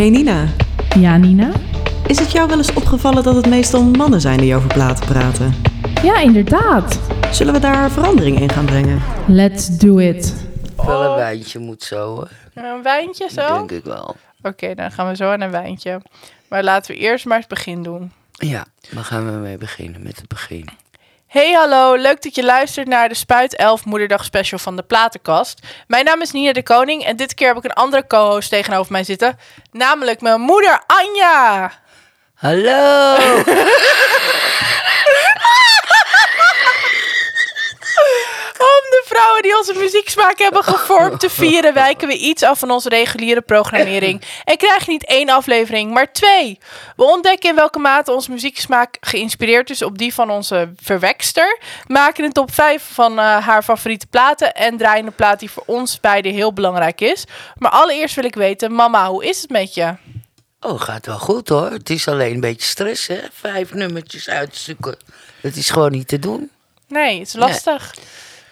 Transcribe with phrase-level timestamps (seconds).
[0.00, 0.46] Hey Nina,
[0.98, 1.52] Ja, Nina?
[2.06, 5.54] is het jou wel eens opgevallen dat het meestal mannen zijn die over platen praten?
[6.02, 7.00] Ja, inderdaad.
[7.30, 9.02] Zullen we daar verandering in gaan brengen?
[9.26, 10.46] Let's do it.
[10.76, 12.24] Wel een wijntje moet zo?
[12.54, 13.54] Een wijntje zo?
[13.54, 14.16] denk ik wel.
[14.42, 16.00] Oké, dan gaan we zo aan een wijntje.
[16.48, 18.12] Maar laten we eerst maar het begin doen.
[18.32, 20.68] Ja, dan gaan we mee beginnen met het begin.
[21.30, 25.60] Hey hallo, leuk dat je luistert naar de Spuit 11 Moederdag Special van de Platenkast.
[25.86, 28.92] Mijn naam is Nina de Koning en dit keer heb ik een andere co-host tegenover
[28.92, 29.38] mij zitten.
[29.72, 31.72] Namelijk mijn moeder Anja.
[32.34, 33.16] Hallo!
[38.72, 42.70] Om de vrouwen die onze muzieksmaak hebben gevormd te vieren, wijken we iets af van
[42.70, 44.22] onze reguliere programmering.
[44.44, 46.58] En krijg je niet één aflevering, maar twee.
[46.96, 51.60] We ontdekken in welke mate onze muzieksmaak geïnspireerd is op die van onze verwekster.
[51.86, 55.62] Maken een top 5 van eh, haar favoriete platen en draaien een plaat die voor
[55.66, 57.24] ons beiden heel belangrijk is.
[57.58, 59.94] Maar allereerst wil ik weten, mama, hoe is het met je?
[60.60, 61.70] Oh, gaat wel goed hoor.
[61.70, 63.20] Het is alleen een beetje stress, hè?
[63.32, 64.96] Vijf nummertjes uitzoeken.
[65.42, 66.50] Dat is gewoon niet te doen.
[66.88, 67.94] Nee, het is lastig.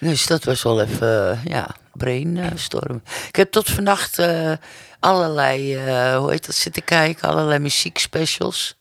[0.00, 3.02] Dus dat was wel even, ja, brainstorm.
[3.28, 4.52] Ik heb tot vannacht eh,
[5.00, 7.28] allerlei, eh, hoe heet dat, zitten kijken.
[7.28, 8.76] Allerlei muziekspecials.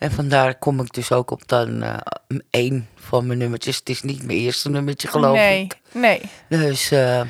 [0.00, 1.96] En vandaar kom ik dus ook op dan eh,
[2.50, 3.76] één van mijn nummertjes.
[3.76, 5.76] Het is niet mijn eerste nummertje, geloof nee, ik.
[5.92, 6.20] nee.
[6.48, 7.20] Dus eh,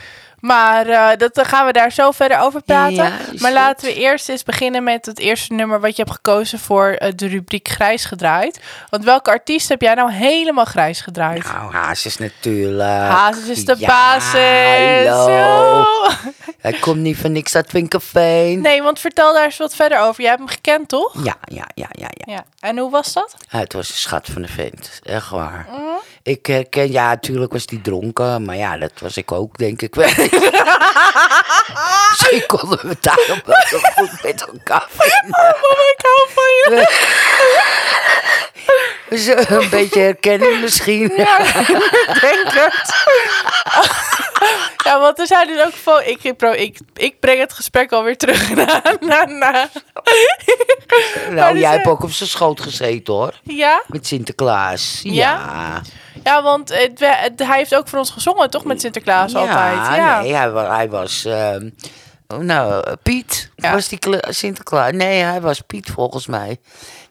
[0.40, 2.94] Maar eh, dat, dan gaan we daar zo verder over praten.
[2.94, 6.58] Ja, maar laten we eerst eens beginnen met het eerste nummer wat je hebt gekozen
[6.58, 8.60] voor eh, de rubriek grijs gedraaid.
[8.90, 11.44] Want welke artiest heb jij nou helemaal grijs gedraaid?
[11.44, 12.88] nou, Hazes natuurlijk.
[13.10, 15.08] Hazes is de Ja, basis.
[15.10, 15.84] hallo.
[16.60, 18.60] Hij komt niet van niks uit Vinkerveen.
[18.60, 20.20] Nee, want vertel daar eens wat verder over.
[20.20, 21.24] Jij hebt hem gekend, toch?
[21.24, 22.32] Ja, ja, ja, ja, ja.
[22.34, 22.44] Ja.
[22.60, 23.34] En hoe was dat?
[23.50, 25.00] Ja, Het was een schat van de vent.
[25.02, 25.66] Echt waar.
[25.70, 25.78] Mhm.
[26.22, 28.44] Ik herken, ja, natuurlijk was die dronken.
[28.44, 30.08] Maar ja, dat was ik ook, denk ik wel.
[32.10, 35.40] Misschien konden we het daarom wel goed met elkaar vinden.
[35.40, 36.88] Oh, ik hou van je.
[39.18, 41.12] Zo een beetje herkenning misschien.
[41.16, 42.94] Ja, ik denk het.
[44.84, 46.00] Ja, want er zijn dus ook veel...
[46.00, 46.22] Ik,
[46.56, 49.26] ik, ik breng het gesprek alweer terug naar...
[49.30, 49.68] Maar
[51.30, 53.34] Nou, dus, jij eh, hebt ook op zijn schoot gezeten hoor.
[53.42, 53.82] Ja?
[53.86, 55.00] Met Sinterklaas.
[55.02, 55.12] Ja?
[55.12, 55.82] Ja.
[56.24, 58.64] Ja, want het, we- het- hij heeft ook voor ons gezongen, toch?
[58.64, 59.74] Met Sinterklaas altijd.
[59.96, 61.24] Ja, nee, hij, wa- hij was...
[61.24, 61.70] ehm,
[62.38, 63.50] nou, Piet.
[63.56, 63.98] Was die
[64.28, 64.92] Sinterklaas?
[64.92, 66.58] Nee, hij was Piet volgens mij.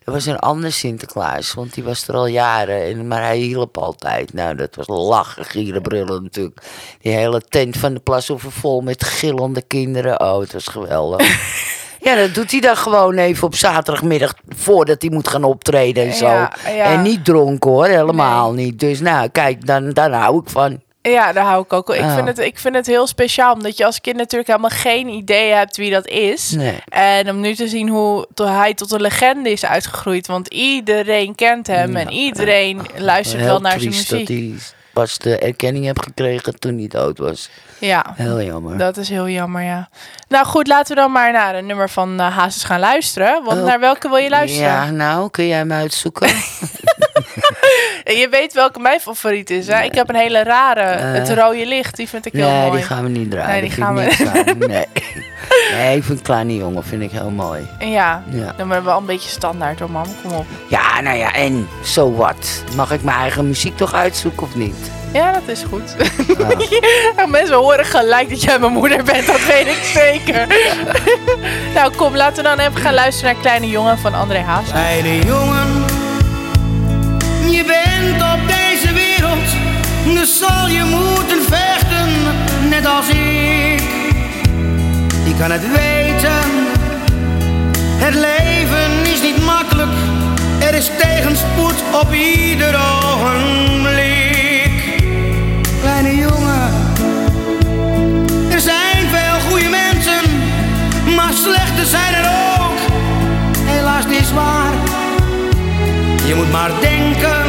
[0.03, 2.83] Er was een ander Sinterklaas, want die was er al jaren.
[2.83, 4.33] En, maar hij hielp altijd.
[4.33, 6.61] Nou, dat was lachen, gieren, brullen natuurlijk.
[7.01, 10.19] Die hele tent van de plas over vol met gillende kinderen.
[10.21, 11.27] Oh, het was geweldig.
[12.01, 16.13] ja, dat doet hij dan gewoon even op zaterdagmiddag voordat hij moet gaan optreden en
[16.13, 16.25] zo.
[16.25, 16.83] Ja, ja.
[16.83, 18.79] En niet dronken hoor, helemaal niet.
[18.79, 20.81] Dus nou, kijk, dan, dan hou ik van.
[21.01, 21.95] ja, daar hou ik ook wel.
[21.95, 22.15] Ik, Oh.
[22.15, 25.51] vind het, ik vind het heel speciaal, omdat je als kind natuurlijk helemaal geen idee
[25.51, 26.51] hebt wie dat is.
[26.51, 26.77] Nee.
[26.89, 30.27] En om nu te zien hoe hij tot een legende is uitgegroeid.
[30.27, 34.27] Want iedereen kent hem en iedereen luistert wel naar zijn muziek.
[34.99, 37.49] Pas de erkenning heb gekregen toen hij dood was.
[37.79, 38.77] Ja, Heel jammer.
[38.77, 39.89] dat is heel jammer, ja.
[40.27, 43.43] Nou goed, laten we dan maar naar een nummer van uh, Hazes gaan luisteren.
[43.43, 44.67] Want Oh, naar welke wil je luisteren?
[44.67, 46.27] Ja, nou, kun jij hem uitzoeken?
[48.03, 49.81] En je weet welke mijn favoriet is, hè?
[49.81, 52.71] Ik heb een hele rare, het rode licht, die vind ik heel nee, mooi.
[52.77, 53.49] die gaan we niet draaien.
[53.51, 54.57] Nee, die gaan we- niks aan.
[54.57, 54.85] Nee.
[55.73, 57.67] nee, ik vind Kleine Jongen vind ik heel mooi.
[57.79, 58.53] Ja, Ja.
[58.57, 60.05] dan ben wel een beetje standaard hoor, mam.
[60.23, 60.45] Kom op.
[60.67, 62.63] Ja, nou ja, en so what?
[62.75, 64.88] Mag ik mijn eigen muziek toch uitzoeken of niet?
[65.13, 65.95] Ja, dat is goed.
[67.17, 70.47] Ja, mensen horen gelijk dat jij mijn moeder bent, dat weet ik zeker.
[71.75, 74.69] nou, kom, laten we dan even gaan luisteren naar Kleine Jongen van André Haas.
[74.69, 75.85] Kleine jongen,
[77.49, 79.47] je bent op deze wereld,
[80.03, 82.09] dus zal je moeten vechten,
[82.69, 83.81] net als ik.
[85.23, 86.49] Je kan het weten,
[87.97, 89.91] het leven is niet makkelijk,
[90.59, 94.08] er is tegenspoed op ieder ogenblik.
[101.49, 102.29] Slechte zijn er
[102.59, 102.79] ook
[103.63, 104.73] helaas niet waar.
[106.25, 107.47] Je moet maar denken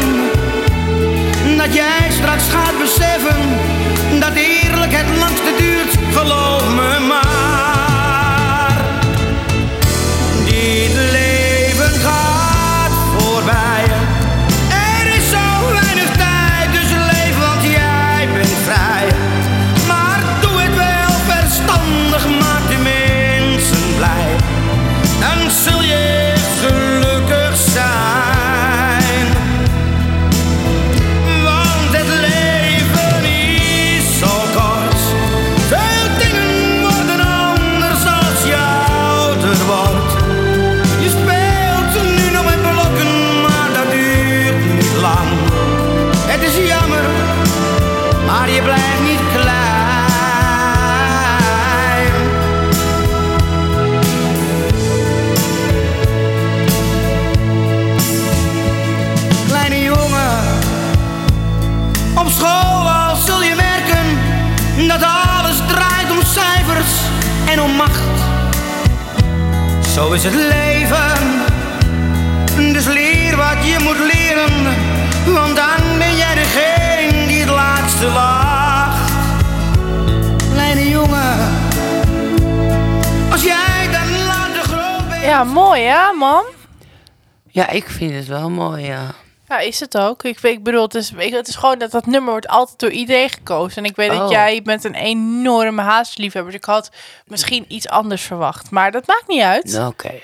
[1.56, 3.40] dat jij straks gaat beseffen
[4.20, 7.69] dat eerlijk het langste duurt, geloof me maar.
[87.60, 89.14] Ja, ik vind het wel mooi, ja.
[89.48, 90.24] Ja, is het ook.
[90.24, 93.28] Ik, ik bedoel, het is, het is gewoon dat dat nummer wordt altijd door iedereen
[93.28, 93.82] gekozen.
[93.84, 94.30] En ik weet dat Oh.
[94.30, 96.52] jij bent een enorme haastliefhebber.
[96.52, 96.90] Dus ik had
[97.26, 98.70] misschien iets anders verwacht.
[98.70, 99.64] Maar dat maakt niet uit.
[99.72, 100.20] Nou, Oké, ja.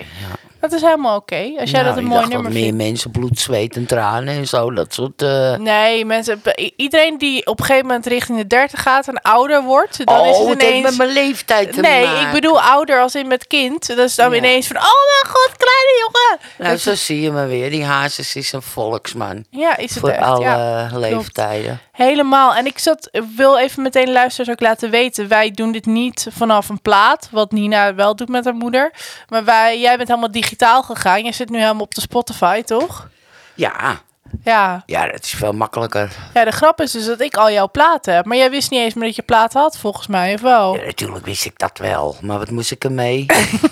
[0.60, 1.52] Dat is helemaal oké.
[1.58, 2.76] Als jij Nou, dat een mooi nummer dat meer vindt.
[2.76, 5.22] mensen bloed, zweet en tranen en zo, dat soort...
[5.22, 6.42] eh, Nee, mensen,
[6.76, 10.36] iedereen die op een gegeven moment richting de 30 gaat en ouder wordt, dan is
[10.36, 10.84] oh, het het heeft ineens.
[10.88, 12.26] met mijn leeftijd te Nee, maken.
[12.26, 13.86] ik bedoel ouder als in met kind.
[13.86, 14.36] Dat is dan Ja.
[14.36, 16.38] ineens van, oh mijn god, kleine jongen.
[16.58, 17.70] Nou, zo zie je me weer.
[17.70, 19.44] Die Hazes is een volksman.
[19.50, 20.22] Ja, is het Voor echt.
[20.22, 20.88] alle ja.
[20.92, 21.80] leeftijden.
[21.92, 22.54] Helemaal.
[22.54, 25.28] En ik zat, wil even meteen luisteraars ook laten weten.
[25.28, 27.28] Wij doen dit niet vanaf een plaat.
[27.30, 28.92] Wat Nina wel doet met haar moeder.
[29.28, 31.24] Maar wij, jij bent helemaal digitaal gegaan.
[31.24, 33.08] Je zit nu helemaal op de Spotify, toch?
[33.54, 34.00] Ja,
[34.44, 34.82] Ja.
[34.86, 36.12] ja, dat is veel makkelijker.
[36.34, 38.24] ja, de grap is dus dat ik al jouw platen heb.
[38.24, 40.76] Maar jij wist niet eens meer dat je platen had, volgens mij, of wel?
[40.76, 42.16] Ja, natuurlijk wist ik dat wel.
[42.20, 43.26] Maar wat moest ik ermee?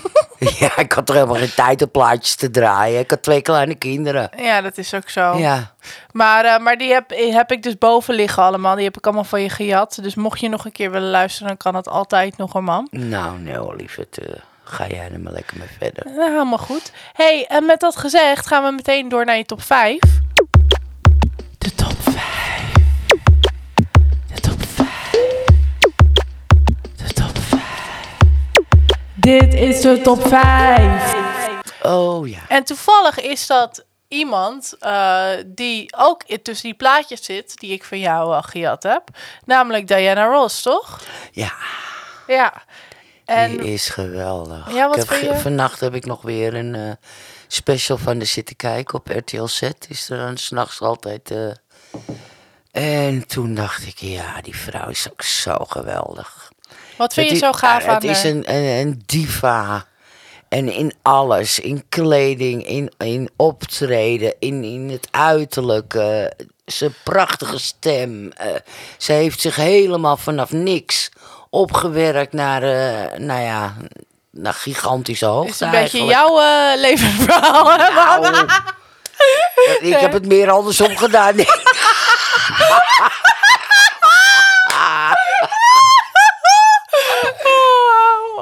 [0.59, 2.99] ja, ik had er helemaal geen tijd om plaatjes te draaien.
[2.99, 4.29] Ik had twee kleine kinderen.
[4.37, 5.37] Ja, dat is ook zo.
[5.37, 5.73] Ja,
[6.11, 8.75] Maar, eh, maar die heb, heb ik dus boven liggen allemaal.
[8.75, 9.97] Die heb ik allemaal van je gejat.
[10.01, 12.87] Dus mocht je nog een keer willen luisteren, dan kan het altijd nog een man.
[12.91, 14.17] nou, nee hoor, lieverd.
[14.17, 14.33] eh,
[14.65, 16.05] ga jij er maar lekker mee verder.
[16.05, 16.91] Nou, helemaal goed.
[17.13, 19.99] hey, en met dat gezegd gaan we meteen door naar je top 5.
[21.57, 22.71] De top 5.
[24.33, 24.85] De top 5.
[26.95, 27.61] De top 5.
[29.13, 31.13] Dit is de top 5.
[31.81, 32.39] Oh ja.
[32.47, 37.99] En toevallig is dat iemand eh, die ook tussen die plaatjes zit, die ik van
[37.99, 39.03] jou al gejat heb.
[39.45, 41.01] Namelijk Diana Ross, toch?
[41.31, 41.53] Ja,
[42.27, 42.53] Ja.
[43.25, 44.73] En die is geweldig.
[44.73, 45.35] Ja, wat ik heb, je?
[45.37, 46.91] Vannacht heb ik nog weer een eh,
[47.47, 49.61] special van de zitten kijken op RTL Z.
[49.87, 51.31] Is er dan s'nachts altijd...
[51.31, 51.51] eh,
[52.71, 56.51] En toen dacht ik, ja, die vrouw is ook zo geweldig.
[56.97, 58.31] wat vind je Het zo is- gaaf aan Het is haar?
[58.31, 59.85] een, een, een diva.
[60.49, 61.59] En in alles.
[61.59, 66.33] In kleding, in, in optreden, in, in het uiterlijke.
[66.65, 68.31] Zijn prachtige stem.
[68.31, 68.47] eh,
[68.97, 71.09] ze heeft zich helemaal vanaf niks
[71.55, 73.73] opgewerkt naar, eh, nou ja,
[74.31, 77.63] naar gigantische hoogte is een beetje jouw eh, levensverhaal.
[78.19, 78.45] Nou,
[79.81, 81.35] ik heb het meer andersom gedaan.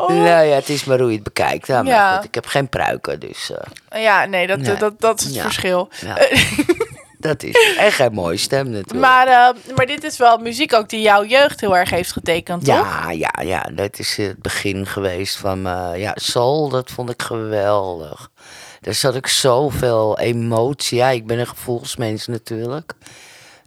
[0.08, 1.68] nou ja, het is maar hoe je het bekijkt.
[1.68, 2.16] Ja, maar Ja.
[2.16, 3.52] goed, ik heb geen pruiken, dus
[3.90, 4.76] eh, Ja, nee, dat, Nee.
[4.76, 5.42] Dat, dat is het Ja.
[5.42, 5.90] verschil.
[7.24, 9.00] dat is en geen mooie stem natuurlijk.
[9.00, 12.66] Maar, eh, maar dit is wel muziek ook die jouw jeugd heel erg heeft getekend,
[12.66, 12.76] toch?
[12.76, 15.98] ja, ja, ja, dat is het begin geweest van me.
[15.98, 18.30] Ja, soul, dat vond ik geweldig.
[18.82, 20.98] Daar zat ik zoveel emotie.
[20.98, 22.94] Ja, ik ben een gevoelsmens natuurlijk.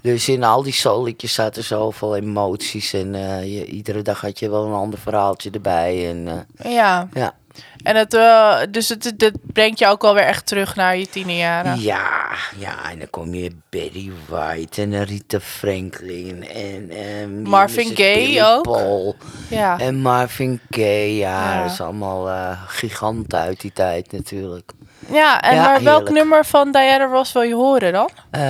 [0.03, 2.93] Dus in al die soulliedjes zaten zoveel emoties.
[2.93, 6.09] En eh, je, iedere dag had je wel een ander verhaaltje erbij.
[6.09, 7.09] En Ja.
[7.13, 7.35] ja.
[7.83, 10.97] En het, eh, dus het, het, het brengt je ook wel weer echt terug naar
[10.97, 11.81] je tienerjaren.
[11.81, 17.43] Ja, ja, en dan kom je Betty White en Rita Franklin en...
[17.43, 17.97] Marvin?
[17.97, 18.63] Gaye ook.
[18.63, 19.17] Paul
[19.49, 19.79] Ja.
[19.79, 21.63] en Marvin Gaye, ja, Ja.
[21.63, 24.73] dat is allemaal eh, giganten uit die tijd natuurlijk.
[25.13, 26.17] Ja, en Ja, maar welk heerlijk.
[26.17, 28.09] nummer van Diana Ross wil je horen dan?
[28.31, 28.41] Eh,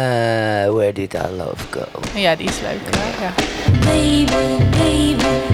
[0.71, 2.01] where did our love go?
[2.15, 2.97] Ja, die is leuk.
[2.97, 3.25] hè?
[3.25, 3.33] Ja.
[3.85, 5.46] Baby, baby,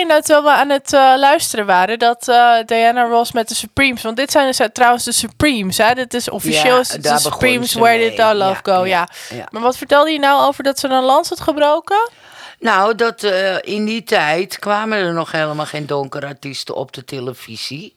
[0.00, 1.98] Je nou terwijl we aan het eh, luisteren waren?
[1.98, 4.02] Dat eh, Diana Ross met de Supremes.
[4.02, 5.94] Want dit zijn dus, eh, trouwens de Supremes, hè?
[5.94, 7.72] Dit is officieel Ja, de Supremes.
[7.72, 8.10] Where mee.
[8.10, 8.84] did our love Ja, go?
[8.84, 9.08] Ja.
[9.50, 12.10] Maar wat vertelde je nou over dat ze een lans had gebroken?
[12.58, 13.22] Nou, dat
[13.60, 17.92] in die tijd kwamen er nog helemaal geen donkere artiesten op de televisie.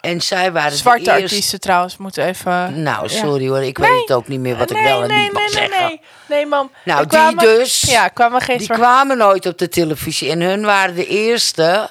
[0.00, 1.22] En zij waren Zwarte de eerste...
[1.22, 2.82] artiesten trouwens moeten even...
[2.82, 3.90] Nou, sorry hoor, ik Nee.
[3.90, 5.78] weet het ook niet meer wat ik nee, wel en nee, niet mag nee, zeggen.
[5.80, 6.00] Nee, nee,
[6.38, 6.70] nee, mam.
[6.84, 7.80] Nou, Er die kwamen- dus.
[7.80, 10.30] Ja, kwamen geen Die kwamen nooit op de televisie.
[10.30, 11.88] En hun waren de eerste,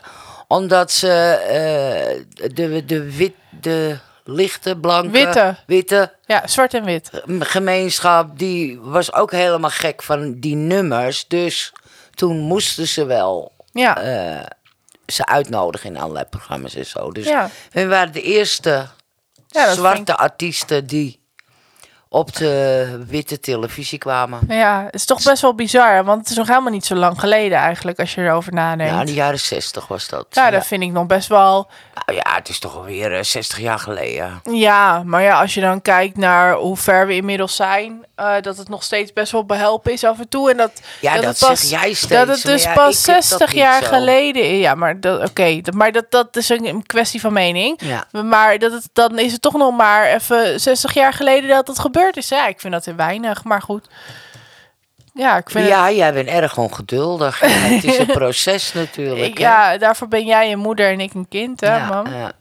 [0.47, 5.55] omdat ze eh, de, de, wit, de lichte, blanke, Witte.
[5.65, 7.09] witte Ja, zwart en wit.
[7.39, 11.27] gemeenschap, die was ook helemaal gek van die nummers.
[11.27, 11.71] Dus
[12.13, 14.45] toen moesten ze wel Ja, eh,
[15.11, 17.11] ze uitnodigen in allerlei programma's en zo.
[17.11, 17.49] Dus Ja.
[17.71, 18.87] we waren de eerste
[19.47, 21.18] Ja, zwarte artiesten die
[22.11, 24.39] op de witte televisie kwamen.
[24.47, 26.03] ja, het is toch best wel bizar.
[26.03, 28.93] Want het is nog helemaal niet zo lang geleden eigenlijk, als je erover nadenkt.
[28.93, 30.25] Ja, in de jaren zestig was dat.
[30.29, 31.69] Ja, dat vind ik nog best wel.
[32.05, 34.41] Nou ja, het is toch alweer eh, 60 jaar geleden.
[34.51, 38.57] Ja, maar ja, als je dan kijkt naar hoe ver we inmiddels zijn, eh, dat
[38.57, 40.51] het nog steeds best wel behelpen is af en toe.
[40.51, 43.15] En dat, Ja, dat het zeg jij steeds, Dat het dus ja, pas ik heb
[43.15, 44.59] dat 60 niet jaar geleden is.
[44.59, 47.79] Ja, maar dat, oké, dat- maar dat, dat is een, een kwestie van mening.
[47.83, 48.21] Ja.
[48.23, 51.79] Maar dat het, dan is het toch nog maar even 60 jaar geleden dat het
[51.99, 52.29] gebeurd is.
[52.29, 53.87] Ja, ik vind dat te weinig, maar goed.
[55.13, 57.39] Ja, ik vind het, Ja, jij bent erg ongeduldig.
[57.41, 59.37] Ja, het is een proces natuurlijk.
[59.37, 59.43] hè?
[59.43, 62.07] ja, daarvoor ben jij een moeder en ik een kind, hè, Ja, mam?
[62.13, 62.31] ja.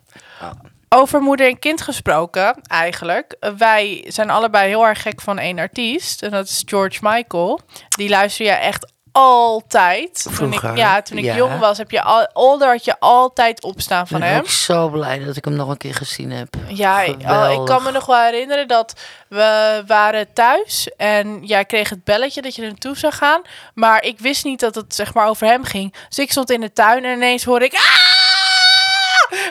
[0.88, 3.36] Over moeder en kind gesproken, eigenlijk.
[3.58, 6.22] Wij zijn allebei heel erg gek van één artiest.
[6.22, 7.60] En dat is George Michael.
[7.88, 10.26] Die luister je echt altijd.
[10.36, 11.34] Toen ik, ja, toen ik ja.
[11.36, 14.46] jong was, heb je al, Older had je altijd opstaan van Ik ben hem.
[14.46, 16.54] zo blij dat ik hem nog een keer gezien heb.
[16.68, 18.92] Ja, ik, oh, ik kan me nog wel herinneren dat
[19.28, 23.42] we waren thuis en jij kreeg het belletje dat je er naartoe zou gaan.
[23.74, 25.94] Maar ik wist niet dat het zeg maar over hem ging.
[26.08, 27.72] Dus ik stond in de tuin en ineens hoor ik...
[27.74, 28.17] "Ah!"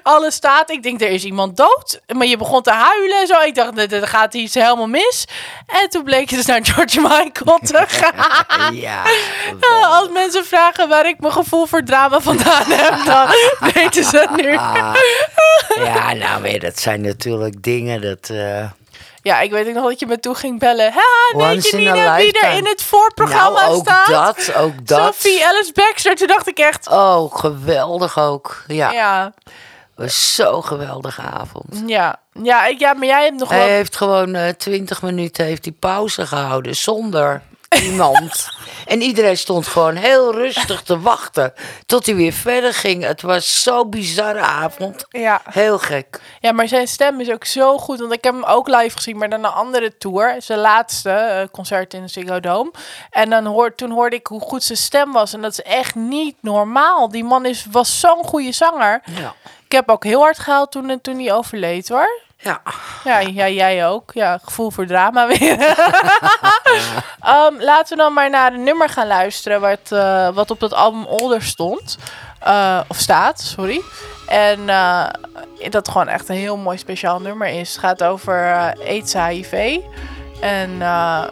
[0.08, 0.70] Alles staat.
[0.70, 2.02] Ik denk, er is iemand dood.
[2.16, 3.42] Maar je begon te huilen en zo.
[3.42, 5.26] Ik dacht, er gaat iets helemaal mis.
[5.68, 8.76] En toen bleek je dus naar George Michael te gaan.
[8.76, 9.04] Ja,
[10.00, 13.28] Als mensen vragen waar ik mijn gevoel voor drama vandaan heb, dan
[13.74, 14.52] weten ze het nu.
[15.84, 18.30] ja, nou weet je, dat zijn natuurlijk dingen dat...
[18.30, 18.70] eh,
[19.22, 20.92] Ja, ik weet ook nog dat je me toe ging bellen.
[20.94, 24.08] Ha, weet je Nina wie er in het voorprogramma nou, ook staat?
[24.08, 25.16] dat, ook dat.
[25.16, 26.16] Sophie Alice Baxter.
[26.16, 26.88] Toen dacht ik echt...
[26.90, 28.64] Oh, geweldig ook.
[28.68, 29.34] Ja, Ja,
[29.98, 31.84] was zo'n geweldige avond.
[31.86, 33.68] ja, ja, ik- ja, maar jij hebt nog Hij wel...
[33.68, 37.42] heeft gewoon eh, twintig minuten heeft hij pauze gehouden zonder
[37.84, 38.50] iemand.
[38.86, 41.54] en iedereen stond gewoon heel rustig te wachten
[41.86, 43.04] tot hij weer verder ging.
[43.04, 45.06] Het was zo'n bizarre avond.
[45.10, 45.42] Ja.
[45.50, 46.20] Heel gek.
[46.40, 48.00] ja, maar zijn stem is ook zo goed.
[48.00, 50.36] Want ik heb hem ook live gezien, maar dan een andere tour.
[50.40, 52.72] Zijn laatste eh, concert in de Ziggo Dome.
[53.10, 55.34] En dan hoor, toen hoorde ik hoe goed zijn stem was.
[55.34, 57.10] En dat is echt niet normaal.
[57.10, 59.02] Die man is, was zo'n goede zanger.
[59.06, 59.34] Ja.
[59.68, 62.22] Ik heb ook heel hard gehaald toen, toen hij overleed, hoor.
[62.38, 62.62] Ja.
[63.04, 64.12] Ja, ja, jij ook.
[64.14, 65.58] Ja, gevoel voor drama weer.
[67.22, 70.74] Ehm, laten we dan maar naar een nummer gaan luisteren wat, eh, wat op dat
[70.74, 71.98] album Older stond.
[72.40, 73.82] Eh, of staat, sorry.
[74.28, 75.06] En eh,
[75.70, 77.72] dat gewoon echt een heel mooi speciaal nummer is.
[77.72, 79.80] Het gaat over eh AIDS HIV.
[80.40, 81.24] En eh,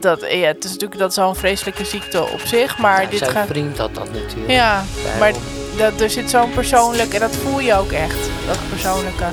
[0.00, 2.78] dat, ja, het is natuurlijk dat is al een vreselijke ziekte op zich.
[2.78, 3.46] Maar Ja, dit zijn gaat...
[3.46, 4.50] vriend had dat natuurlijk.
[4.50, 4.82] Ja,
[5.18, 5.32] maar.
[5.76, 7.14] Dat, er zit zo'n persoonlijk...
[7.14, 9.24] En dat voel je ook echt, dat persoonlijke.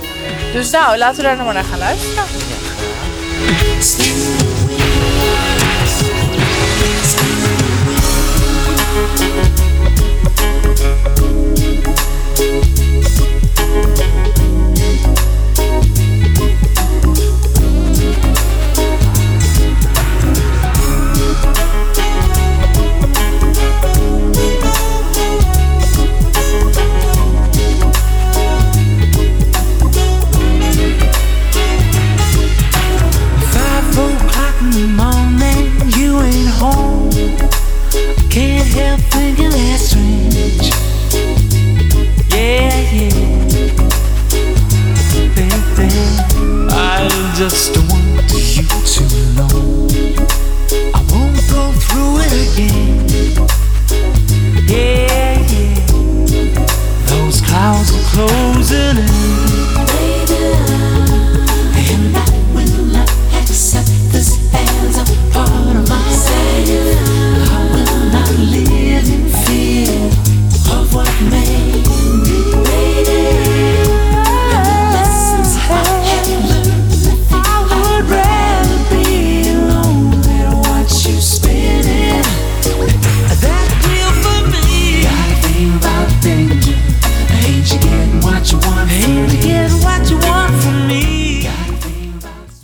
[0.53, 2.23] Dus nou, laten we daar nog maar naar gaan luisteren.
[47.49, 47.82] just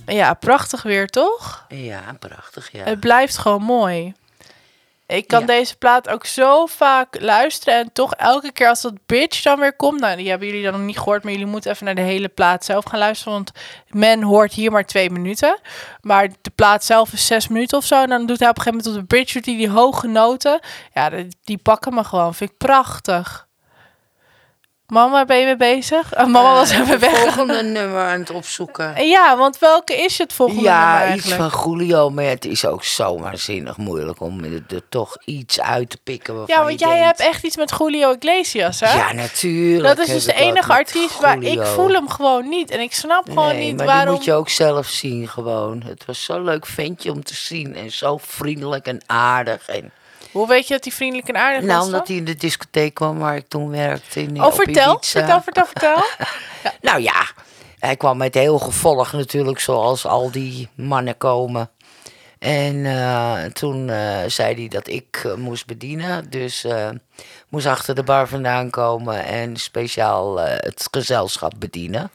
[0.10, 1.66] Ja, prachtig weer, toch?
[1.68, 2.84] Ja, prachtig, ja.
[2.84, 4.14] Het blijft gewoon mooi.
[5.08, 5.46] Ik kan Ja.
[5.46, 7.80] deze plaat ook zo vaak luisteren.
[7.80, 10.00] En toch elke keer als dat bitch dan weer komt.
[10.00, 11.24] Nou, die hebben jullie dan nog niet gehoord.
[11.24, 13.34] Maar jullie moeten even naar de hele plaat zelf gaan luisteren.
[13.34, 13.52] Want
[13.88, 15.60] men hoort hier maar twee minuten.
[16.02, 18.02] Maar de plaat zelf is zes minuten of zo.
[18.02, 20.60] En dan doet hij op een gegeven moment op de bridge hij die hoge noten.
[20.94, 22.36] Ja, die, die pakken me gewoon.
[22.36, 23.48] Vind ik prachtig.
[24.90, 26.18] Mama, ben je mee bezig?
[26.18, 27.20] Oh, mama was even Het weg.
[27.20, 28.94] volgende nummer aan het opzoeken.
[29.10, 32.84] Ja, want welke is het volgende nummer Ja, iets van Julio, maar het is ook
[32.84, 36.44] zo waanzinnig moeilijk om er toch iets uit te pikken.
[36.46, 38.94] Ja, want jij denkt, hebt echt iets met Julio Iglesias, hè?
[38.94, 39.96] Ja, natuurlijk.
[39.98, 42.72] Dat is dus de enige artiest waar ik voel hem gewoon niet.
[42.72, 44.14] En ik snap gewoon nee, niet maar waarom.
[44.14, 45.84] moet je ook zelf zien gewoon.
[45.86, 47.76] Het was zo'n leuk ventje om te zien.
[47.76, 49.68] En zo vriendelijk en aardig.
[49.68, 49.92] En,
[50.32, 51.86] Hoe weet je dat hij vriendelijk en aardig nou, was?
[51.86, 52.16] omdat dan?
[52.16, 54.22] hij in de discotheek kwam waar ik toen werkte.
[54.22, 56.04] In, Oh, op vertel, vertel, vertel, vertel.
[56.82, 57.28] Nou ja,
[57.80, 61.70] hij kwam met heel gevolg natuurlijk, zoals al die mannen komen.
[62.40, 66.30] En eh, toen eh, zei hij dat ik eh, moest bedienen.
[66.30, 66.90] Dus eh
[67.50, 72.12] moest achter de bar vandaan komen en speciaal eh, het gezelschap bedienen.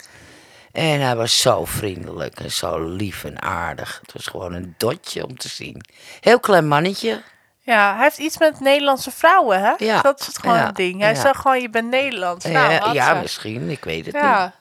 [0.73, 3.99] En hij was zo vriendelijk en zo lief en aardig.
[4.03, 5.85] Het was gewoon een dotje om te zien.
[6.21, 7.23] Heel klein mannetje.
[7.65, 9.73] Ja, hij heeft iets met Nederlandse vrouwen, hè?
[9.79, 11.01] Ja, Dat is het gewoon ja, een ding.
[11.01, 11.21] Hij ja.
[11.21, 12.45] zegt gewoon, je bent Nederlands.
[12.45, 13.71] Nou, ja, misschien.
[13.71, 14.53] Ik weet het niet.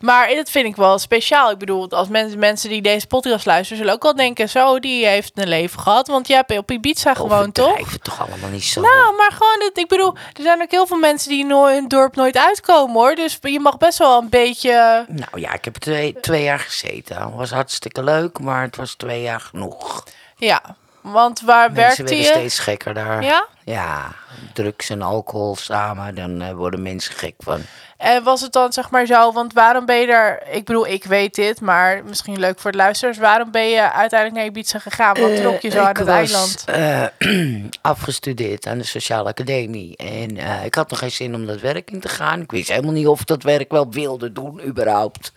[0.00, 1.50] Maar dat vind ik wel speciaal.
[1.50, 5.06] Ik bedoel, als mensen, mensen die deze podcast luisteren, zullen ook wel denken: zo, die
[5.06, 6.08] heeft een leven gehad.
[6.08, 7.64] Want jij hebt op Ibiza gewoon, toch?
[7.64, 8.80] Overdrijf het toch allemaal niet zo.
[8.80, 11.88] Nou, maar gewoon, het, ik bedoel, er zijn ook heel veel mensen die in hun
[11.88, 13.14] dorp nooit uitkomen hoor.
[13.14, 15.04] Dus je mag best wel een beetje.
[15.08, 17.16] Nou ja, ik heb twee, twee jaar gezeten.
[17.16, 20.04] Het was hartstikke leuk, maar het was twee jaar genoeg.
[20.36, 20.76] Ja,
[21.12, 22.24] want waar Mensen werkte werden je?
[22.24, 23.22] steeds gekker daar.
[23.22, 23.46] Ja?
[23.64, 24.12] Ja,
[24.54, 27.60] drugs en alcohol samen, dan eh, worden mensen gek van.
[27.96, 31.04] En was het dan zeg maar zo, want waarom ben je daar, ik bedoel, ik
[31.04, 35.20] weet dit, maar misschien leuk voor de luisteraars, waarom ben je uiteindelijk naar Ibiza gegaan?
[35.20, 36.64] Wat trok je zo aan het was, eiland?
[37.18, 39.96] eh, afgestudeerd aan de Sociale Academie.
[39.96, 42.40] En eh, ik had nog geen zin om dat werk in te gaan.
[42.40, 45.32] Ik wist helemaal niet of ik dat werk wel wilde doen, überhaupt.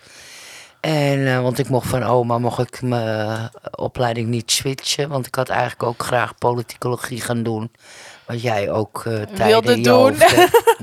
[0.82, 5.10] En, eh, want ik mocht van oma mocht ik mijn opleiding niet switchen.
[5.10, 7.72] Want ik had eigenlijk ook graag politicologie gaan doen.
[8.26, 10.18] Wat jij ook eh tijden Wilde doen.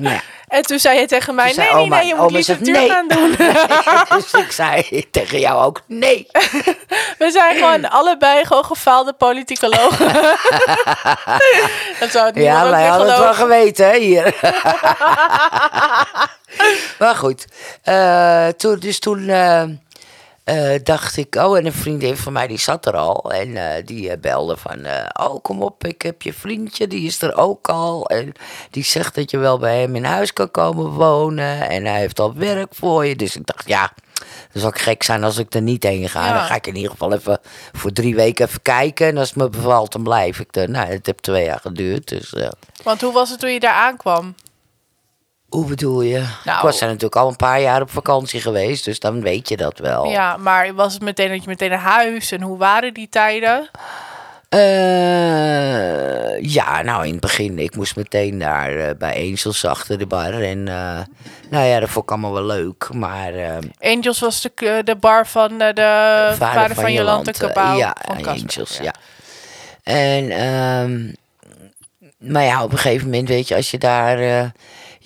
[0.00, 0.20] Ja.
[0.48, 2.90] En toen zei je tegen mij, zei nee, nee, oma- nee, je moet literatuur nee.
[2.90, 3.34] gaan doen.
[4.18, 6.26] dus ik zei tegen jou ook nee.
[7.18, 10.12] We zijn gewoon allebei gewoon gefaalde politicologen.
[12.00, 14.34] dat zou het Ja, wij hadden het wel geweten, hè, hier.
[16.98, 17.46] maar goed.
[17.82, 19.62] eh, toen, dus toen eh,
[20.46, 21.34] eh, dacht ik...
[21.34, 23.32] Oh, en een vriendin van mij, die zat er al.
[23.32, 24.86] En eh, die eh, belde van...
[25.20, 28.08] oh, kom op, ik heb je vriendje, die is er ook al.
[28.08, 28.32] En
[28.70, 31.68] die zegt dat je wel bij hem in huis kan komen wonen.
[31.68, 33.16] En hij heeft al werk voor je.
[33.16, 33.92] Dus ik dacht, ja...
[34.52, 36.26] Dan zou ik gek zijn als ik er niet heen ga.
[36.26, 36.32] Ja.
[36.32, 37.38] Dan ga ik in ieder geval even
[37.72, 39.06] voor drie weken even kijken.
[39.06, 40.70] En als het me bevalt, dan blijf ik er.
[40.70, 42.08] Nou, het heeft twee jaar geduurd.
[42.08, 42.34] Dus
[42.82, 44.34] Want hoe was het toen je daar aankwam?
[45.48, 46.24] Hoe bedoel je?
[46.44, 46.56] Nou.
[46.56, 48.84] Ik was er natuurlijk al een paar jaar op vakantie geweest.
[48.84, 50.04] Dus dan weet je dat wel.
[50.04, 52.32] Ja, maar was het meteen dat je meteen naar huis?
[52.32, 53.70] En hoe waren die tijden?
[54.48, 57.58] Eh, ja, nou in het begin.
[57.58, 60.32] Ik moest meteen daar eh, bij Angels achter de bar.
[60.32, 60.98] En eh,
[61.50, 62.88] nou ja, dat vond ik allemaal wel leuk.
[62.92, 63.32] Maar
[63.78, 67.78] Angels was de, de bar van de vader, van, Jolante Cabau.
[67.78, 68.94] Ja, van Angels, ja.
[69.82, 71.12] En, ehm,
[72.18, 74.52] maar ja, op een gegeven moment weet je, als je daar...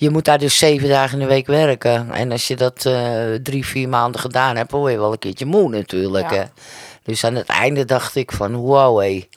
[0.01, 2.11] je moet daar dus zeven dagen in de week werken.
[2.11, 5.45] En als je dat eh, drie, vier maanden gedaan hebt, word je wel een keertje
[5.45, 6.29] moe natuurlijk.
[6.29, 6.37] Ja.
[6.37, 6.43] Hè.
[7.03, 9.27] Dus aan het einde dacht ik van, wow, hé.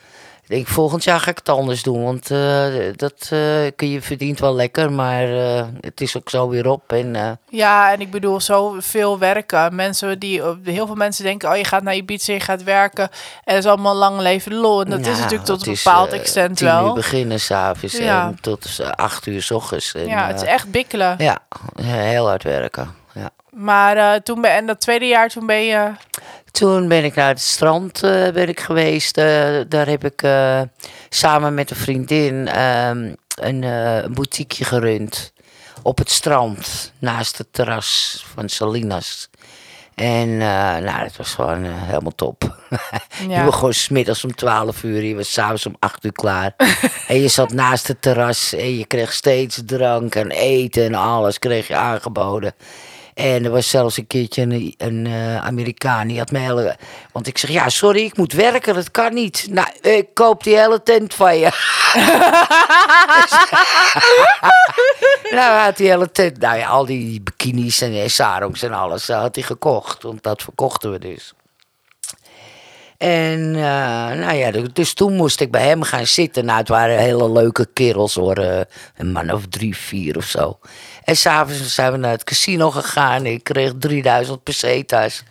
[0.47, 2.05] Ik denk, volgend jaar ga ik het anders doen.
[2.05, 3.39] Want eh, dat eh,
[3.77, 6.93] kun je verdient wel lekker, maar eh, het is ook zo weer op.
[6.93, 9.75] En Ja, en ik bedoel, zoveel werken.
[9.75, 13.09] Mensen die, heel veel mensen denken, oh je gaat naar Ibiza, je gaat werken.
[13.45, 14.83] En dat is allemaal lang leven lol.
[14.83, 16.87] En dat is natuurlijk tot een is, bepaald eh, extent tien wel.
[16.87, 18.27] uur beginnen s'avonds Ja.
[18.27, 19.95] en tot acht uur s ochtends.
[19.95, 21.15] En, Ja, het is echt bikkelen.
[21.19, 21.39] Ja,
[21.83, 22.95] heel hard werken.
[23.13, 23.31] Ja.
[23.51, 25.91] Maar toen ben, en dat tweede jaar, toen ben je...
[26.55, 29.19] Toen ben ik naar het strand eh, ben ik geweest.
[29.19, 30.61] Eh, daar heb ik eh,
[31.09, 33.61] samen met een vriendin ehm, een
[34.15, 35.33] boutiqueje gerund.
[35.83, 39.29] Op het strand, naast het terras van Salinas.
[39.95, 42.43] En eh, nou, dat was gewoon helemaal top.
[43.29, 43.39] Ja.
[43.39, 46.55] Je begon smiddags om 12 uur, je was s'avonds om 8 uur klaar.
[47.09, 51.39] en je zat naast het terras en je kreeg steeds drank en eten en alles
[51.39, 52.55] kreeg je aangeboden.
[53.15, 54.43] En er was zelfs een keertje
[54.77, 56.77] een, eh, Amerikaan, die had me hele...
[57.13, 59.47] Want ik zeg, ja, sorry, ik moet werken, dat kan niet.
[59.51, 61.51] Nou, ik koop die hele tent van je.
[65.37, 69.09] nou, hij had die hele tent, nou ja, al die bikinis en sarongs en alles,
[69.09, 70.03] had hij gekocht.
[70.03, 71.35] Want dat verkochten we dus.
[72.99, 76.45] En eh, nou ja, dus toen moest ik bij hem gaan zitten.
[76.45, 78.37] Nou, het waren hele leuke kerels hoor.
[78.37, 78.61] eh,
[78.97, 80.59] een man of drie, vier of zo.
[81.05, 83.27] En s'avonds zijn we naar het casino gegaan.
[83.27, 85.23] Ik kreeg 3000 pesetas.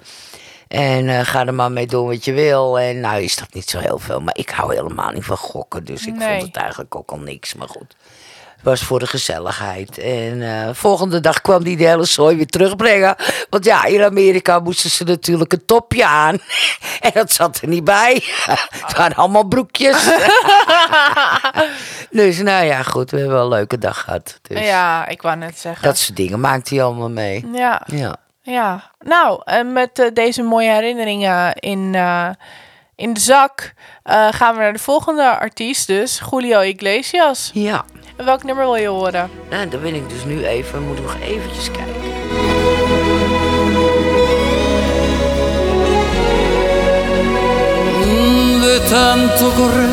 [0.67, 2.79] En eh, ga er maar mee doen wat je wil.
[2.79, 4.19] En nou is dat niet zo heel veel.
[4.21, 5.83] Maar ik hou helemaal niet van gokken.
[5.85, 6.29] Dus ik Nee.
[6.37, 7.53] vond het eigenlijk ook al niks.
[7.53, 7.95] Maar goed.
[8.63, 9.97] Was voor de gezelligheid.
[9.97, 13.15] En eh, volgende dag kwam die de hele zooi weer terugbrengen.
[13.49, 16.37] Want ja, in Amerika moesten ze natuurlijk een topje aan.
[16.99, 18.23] en dat zat er niet bij.
[18.85, 20.03] het waren allemaal broekjes.
[22.09, 23.11] dus nou ja, goed.
[23.11, 24.39] We hebben wel een leuke dag gehad.
[24.41, 25.83] Dus Ja, ik wou net zeggen.
[25.83, 27.45] dat soort dingen maakt hij allemaal mee.
[27.53, 28.15] Ja, Ja.
[28.41, 28.91] ja.
[28.99, 32.29] Nou, en met eh, deze mooie herinneringen in, eh,
[32.95, 33.73] in de zak
[34.31, 37.51] gaan we naar de volgende artiest, dus Julio Iglesias.
[37.53, 37.85] Ja.
[38.15, 39.29] En welk nummer wil je horen?
[39.49, 42.01] Nou, dan ben ik dus nu even, moet ik nog eventjes kijken.
[48.73, 49.89] de tanto correr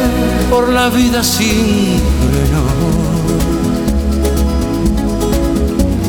[0.49, 2.63] por la vida sin freno.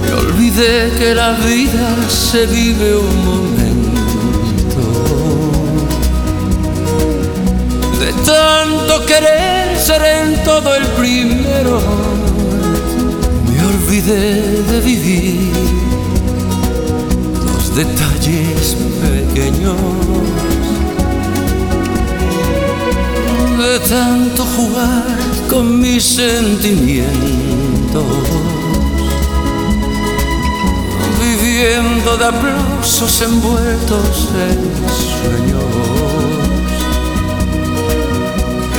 [0.01, 3.50] Me olvidé que la vida se vive un momento.
[8.01, 11.79] De tanto querer ser en todo el primero,
[13.47, 15.51] me olvidé de vivir
[17.45, 19.77] los detalles pequeños.
[23.59, 25.05] De tanto jugar
[25.47, 27.05] con mis sentimientos,
[31.21, 34.59] viviendo de aplausos envueltos en
[35.21, 36.00] sueños,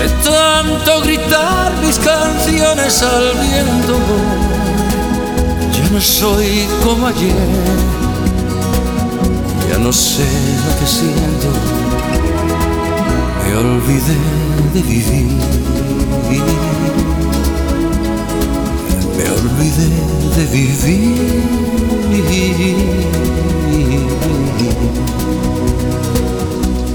[0.03, 3.99] de tanto gritar mis canciones al viento,
[5.73, 7.35] ya no soy como ayer,
[9.71, 10.27] ya no sé
[10.67, 11.83] lo que siento
[13.53, 14.17] me olvidé
[14.73, 15.27] de vivir.
[19.17, 19.91] Me olvidé
[20.37, 21.17] de vivir.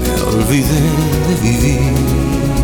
[0.02, 0.80] Me olvidé
[1.28, 2.57] de vivir.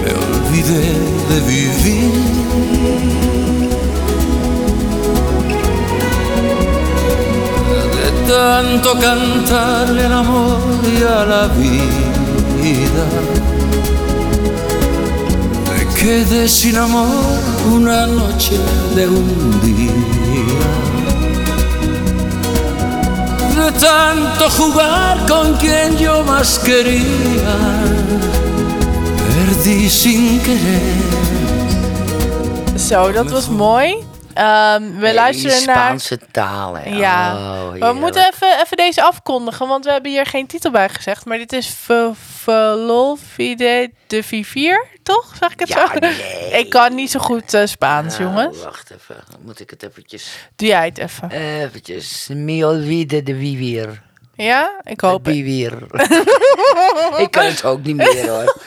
[0.00, 0.86] Me olvidé
[1.30, 2.34] de vivir.
[8.26, 10.12] tanto cantarle al
[11.06, 13.04] a la vida.
[15.68, 18.56] Me quedé sin amor una noche
[18.96, 20.23] de un día.
[23.54, 27.56] De tanto jugar con quien yo más quería,
[29.28, 31.02] perdí sin querer.
[32.78, 34.06] Zo, dat was mooi.
[34.34, 35.76] Ehm, we luisteren die naar...
[35.76, 36.74] Spaanse taal.
[36.76, 36.90] hè.
[36.96, 40.88] Ja, Oh, we moeten even, even deze afkondigen, want we hebben hier geen titel bij
[40.88, 41.24] gezegd.
[41.24, 41.74] Maar dit is
[42.44, 45.34] Ve- Velolfide de Vivier, toch?
[45.40, 45.98] Zeg ik het Ja, zo?
[45.98, 46.50] nee.
[46.60, 48.62] Ik kan niet zo goed eh, Spaans, Nou, jongens.
[48.62, 50.48] Wacht even, dan moet ik het eventjes...
[50.56, 51.30] Doe jij het even.
[51.30, 52.28] Eventjes.
[52.62, 54.02] Olvide de vivir.
[54.34, 55.34] Ja, ik hoop het.
[55.34, 55.72] Vivir.
[57.24, 58.56] ik kan het ook niet meer hoor.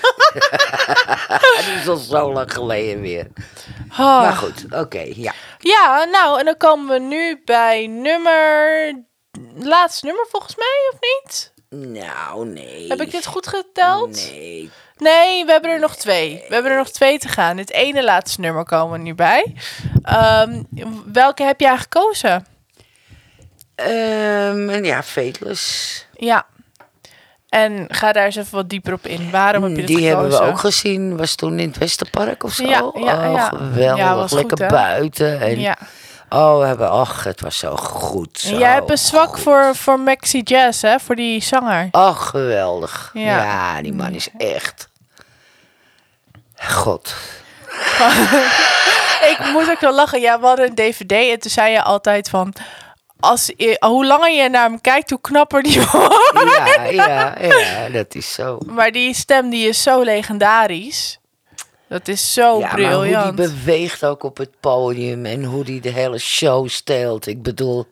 [1.57, 3.27] Het is al zo lang geleden weer.
[3.91, 3.97] Oh.
[4.21, 5.33] Maar goed, oké, ja.
[5.59, 9.05] Ja, nou, en dan komen we nu bij nummer...
[9.55, 11.53] Laatste nummer volgens mij, of niet?
[11.69, 12.85] Nou, nee.
[12.87, 14.29] Heb ik dit goed geteld?
[14.31, 14.69] Nee.
[14.97, 16.43] Nee, we hebben er nog twee.
[16.47, 17.57] We hebben er nog twee te gaan.
[17.57, 19.55] Het ene laatste nummer komen we nu bij.
[20.03, 20.63] Ehm,
[21.11, 22.45] welke heb jij gekozen?
[23.75, 26.05] Ehm, en ja, Fateless.
[26.13, 26.45] Ja.
[27.49, 29.31] En ga daar eens even wat dieper op in.
[29.31, 30.19] Waarom heb je Die gekozen?
[30.19, 31.17] hebben we ook gezien.
[31.17, 32.63] Was toen in het Westerpark of zo.
[32.63, 33.47] Ja, ja, oh, ja.
[33.47, 33.97] geweldig.
[33.97, 35.39] Ja, was Lekker goed, buiten.
[35.41, 35.77] En, Ja.
[36.29, 38.41] Oh, we hebben, ach, het was zo goed.
[38.43, 39.39] En Zo jij hebt een zwak goed.
[39.39, 40.99] voor, voor Maxi Jazz, hè?
[40.99, 41.87] Voor die zanger.
[41.91, 43.09] Ach, geweldig.
[43.13, 43.43] Ja.
[43.43, 43.81] Ja.
[43.81, 44.89] die man is echt...
[46.63, 47.15] God.
[49.31, 50.21] Ik moet ook wel lachen.
[50.21, 52.53] Ja, we hadden een dvd en toen zei je altijd van...
[53.19, 56.15] Als, je- hoe langer je naar hem kijkt, hoe knapper die wordt.
[56.89, 58.57] Ja, ja, ja, dat is zo.
[58.65, 61.16] Maar die stem die is zo legendarisch.
[61.89, 63.37] Dat is zo ja, maar hoe briljant.
[63.37, 67.27] die beweegt ook op het podium en hoe die de hele show steelt.
[67.27, 67.87] Ik bedoel,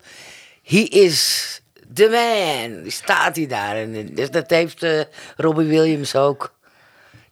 [0.63, 1.61] he is
[1.93, 2.81] the man.
[2.83, 3.75] Die Staat hij daar.
[3.75, 5.01] En dus dat heeft eh,
[5.37, 6.53] Robbie Williams ook.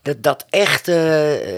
[0.02, 0.94] Dat, dat echte,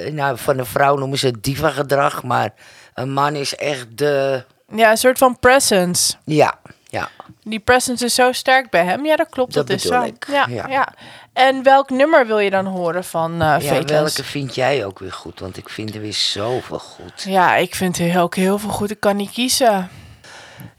[0.06, 2.54] eh, nou, van een vrouw noemen ze het diva-gedrag, maar
[2.94, 4.44] een man is echt de,
[4.76, 6.14] Ja, een soort van presence.
[6.26, 7.10] ja, ja.
[7.44, 9.06] Die presence is zo sterk bij hem.
[9.06, 9.54] Ja, dat klopt.
[9.54, 10.02] Dat, Dat is zo.
[10.02, 10.68] ik, Ja, ja.
[10.68, 10.94] ja.
[11.36, 15.12] En welk nummer wil je dan horen van eh Ja, welke vind jij ook weer
[15.12, 15.40] goed?
[15.40, 17.24] Want ik vind er weer zoveel goed.
[17.28, 18.92] Ja, ik vind er ook heel veel goed.
[18.92, 19.90] Ik kan niet kiezen.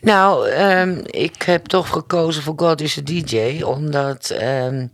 [0.00, 4.86] Nou, ehm, ik heb toch gekozen voor God is a DJ, omdat ehm,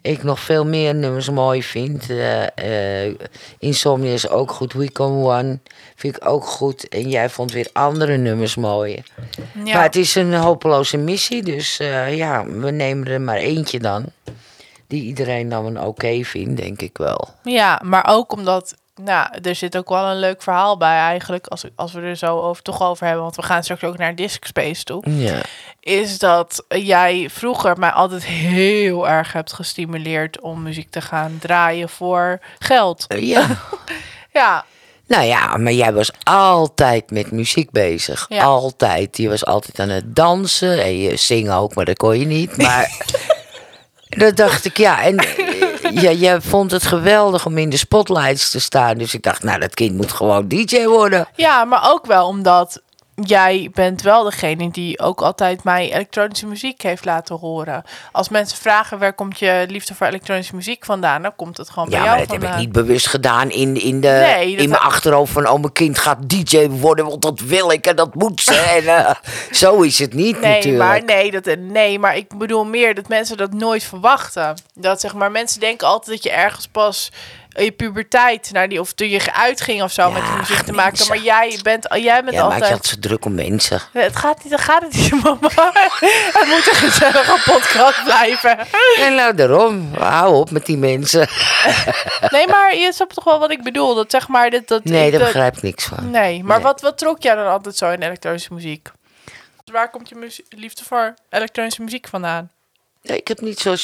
[0.00, 2.10] ik nog veel meer nummers mooi vind.
[2.10, 3.14] Eh, eh,
[3.58, 5.58] Insomnia is ook goed, We Come One
[5.94, 6.88] vind ik ook goed.
[6.88, 9.02] En jij vond weer andere nummers mooi.
[9.64, 9.74] Ja.
[9.74, 11.76] Maar het is een hopeloze missie, dus
[12.10, 14.04] ja, we nemen er maar eentje dan.
[14.88, 17.28] Die iedereen dan een oké vindt, denk ik wel.
[17.42, 21.64] Ja, maar ook omdat, nou, er zit ook wel een leuk verhaal bij eigenlijk, als,
[21.76, 24.44] als we er zo over, toch over hebben, want we gaan straks ook naar Disc
[24.44, 25.40] Space toe, Ja.
[25.80, 31.88] is dat jij vroeger mij altijd heel erg hebt gestimuleerd om muziek te gaan draaien
[31.88, 33.04] voor geld.
[33.18, 33.46] ja.
[34.32, 34.64] Ja,
[35.06, 38.26] Nou ja, maar jij was altijd met muziek bezig.
[38.28, 38.42] Ja.
[38.44, 39.16] Altijd.
[39.16, 42.56] Je was altijd aan het dansen en je zingen ook, maar dat kon je niet.
[42.56, 42.90] Maar
[44.08, 45.02] dat dacht ik, ja.
[45.02, 48.98] En eh, ja, jij vond het geweldig om in de spotlights te staan.
[48.98, 51.28] Dus ik dacht, nou, dat kind moet gewoon DJ worden.
[51.34, 52.82] ja, maar ook wel omdat
[53.22, 57.82] jij bent wel degene die ook altijd mij elektronische muziek heeft laten horen.
[58.12, 61.88] Als mensen vragen waar komt je liefde voor elektronische muziek vandaan, dan komt het gewoon
[61.88, 64.68] bij Ja, jou maar dat heb ik niet bewust gedaan in, in, de, Nee, in
[64.68, 65.48] mijn achterhoofd van...
[65.48, 68.54] oh, mijn kind gaat DJ worden, want dat wil ik en dat moet ze.
[68.54, 69.14] En, eh,
[69.60, 70.84] zo is het niet Nee, natuurlijk.
[70.84, 74.54] maar nee, dat, nee, maar ik bedoel meer dat mensen dat nooit verwachten.
[74.74, 77.10] Dat zeg maar, mensen denken altijd dat je ergens pas
[77.64, 80.72] je puberteit, naar die, of toen je uitging of zo, Ja, met die muziek te
[80.72, 80.74] mensen.
[80.74, 81.08] maken.
[81.08, 82.72] Maar jij bent, jij bent ja, maar ik altijd...
[82.72, 83.80] had zo druk om mensen.
[83.92, 85.50] Het gaat niet, dan gaat het niet, mama.
[86.32, 88.58] Het moet een gezellige podcast blijven.
[88.98, 89.94] En nou, daarom.
[89.98, 91.28] Hou op met die mensen.
[92.30, 93.94] Nee, maar je snapt toch wel wat ik bedoel?
[93.94, 94.68] Dat zeg maar, dat...
[94.68, 96.10] dat Nee, daar begrijp ik niks van.
[96.10, 96.64] Nee, maar Nee.
[96.66, 98.90] Wat, wat trok jij dan altijd zo in elektronische muziek?
[99.72, 102.50] Waar komt je liefde voor elektronische muziek vandaan?
[103.02, 103.74] Nee, ik heb niet zo...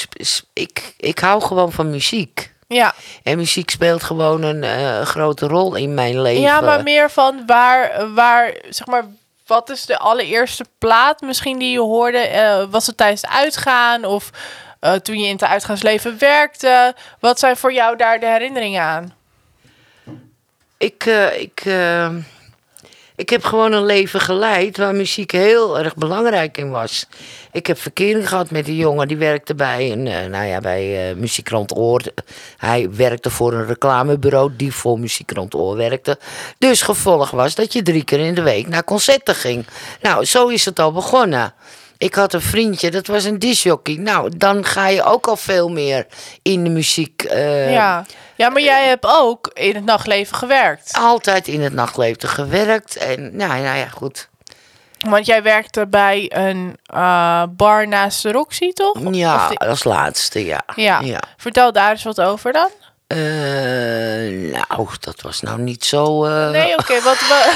[0.53, 2.52] Ik, ik hou gewoon van muziek.
[2.73, 6.43] Ja, En muziek speelt gewoon een eh, grote rol in mijn leven.
[6.43, 9.05] ja maar meer van waar, waar, zeg maar,
[9.47, 12.19] wat is de allereerste plaat misschien die je hoorde?
[12.19, 14.31] Eh, was het tijdens het uitgaan of
[14.81, 16.95] eh, toen je in het uitgaansleven werkte?
[17.21, 19.15] Wat zijn voor jou daar de herinneringen aan?
[20.79, 21.05] Ik,
[21.39, 21.63] ik,
[23.23, 27.07] ik heb gewoon een leven geleid waar muziek heel erg belangrijk in was.
[27.53, 31.11] Ik heb verkering gehad met een jongen die werkte bij een, eh, nou ja, bij
[31.11, 32.03] eh Muziekrand Oor.
[32.57, 36.19] Hij werkte voor een reclamebureau die voor Muziekrand Oor werkte.
[36.59, 39.67] Dus gevolg was dat je drie keer in de week naar concerten ging.
[40.01, 41.55] Nou, zo is het al begonnen.
[41.99, 43.95] Ik had een vriendje, dat was een disjockey.
[43.95, 46.07] Nou, dan ga je ook al veel meer
[46.43, 47.23] in de muziek.
[47.23, 48.07] eh, ja.
[48.42, 50.92] Ja, maar jij hebt ook in het nachtleven gewerkt.
[50.92, 52.96] altijd in het nachtleven gewerkt.
[52.96, 54.28] En nou, nou ja, goed.
[55.09, 58.96] Want jij werkte bij een eh, bar naast de Roxy, toch?
[59.11, 60.62] Ja, als laatste, ja.
[60.74, 61.00] ja.
[61.00, 61.20] ja.
[61.37, 62.68] Vertel daar eens wat over dan.
[63.07, 63.18] Eh,
[64.52, 66.24] nou, dat was nou niet zo...
[66.24, 67.52] eh, Nee, oké, wat we.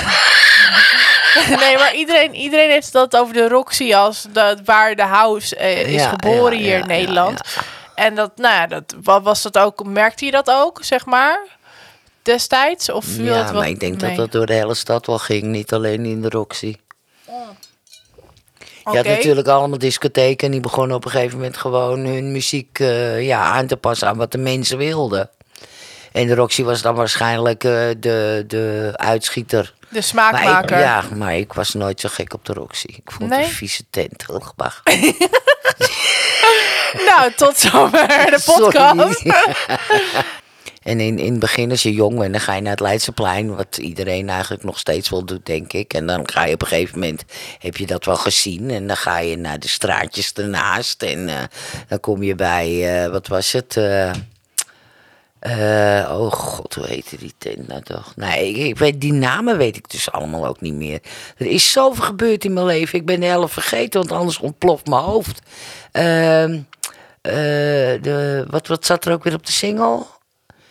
[1.61, 5.87] nee, maar iedereen, iedereen heeft dat over de Roxy als dat waar de house eh,
[5.87, 7.41] is Ja, geboren ja, hier in Nederland.
[7.97, 9.85] En dat, nou ja, dat wat was dat ook?
[9.85, 11.47] Merkte je dat ook, zeg maar?
[12.23, 12.91] Destijds?
[12.91, 15.43] Of viel ja, het maar ik denk dat dat door de hele stad wel ging.
[15.43, 16.77] Niet alleen in de Roxy.
[18.91, 20.47] Je had natuurlijk allemaal discotheken.
[20.47, 24.09] En die begonnen op een gegeven moment gewoon hun muziek eh, ja, aan te passen
[24.09, 25.31] aan wat de mensen wilden.
[26.13, 29.75] En de Roxy was dan waarschijnlijk eh, de, de uitschieter.
[29.81, 30.79] De Maar ik, smaakmaker.
[30.79, 32.87] ja, maar ik was nooit zo gek op de Roxy.
[32.87, 33.45] Ik vond Nee?
[33.45, 34.25] een vieze tent.
[34.31, 34.51] Ugh.
[37.07, 39.23] Nou, tot zover de podcast.
[40.83, 43.55] En in, in het begin, als je jong bent, dan ga je naar het Leidseplein.
[43.57, 45.95] Wat iedereen eigenlijk nog steeds wel doet, denk ik.
[45.95, 47.25] En dan ga je op een gegeven moment,
[47.59, 48.71] heb je dat wel gezien.
[48.71, 51.03] En dan ga je naar de straatjes ernaast.
[51.03, 51.35] En eh,
[51.89, 53.77] dan kom je bij, eh, wat was het?
[55.47, 58.17] Eh, oh god, hoe heette die tent nou toch?
[58.17, 61.01] Nee, ik, ik weet, die namen weet ik dus allemaal ook niet meer.
[61.37, 62.99] Er is zoveel gebeurd in mijn leven.
[62.99, 65.41] Ik ben de helft vergeten, want anders ontploft mijn hoofd.
[65.93, 66.61] Ehm,
[67.21, 67.33] eh,
[68.03, 70.03] de, wat, wat zat er ook weer op de single?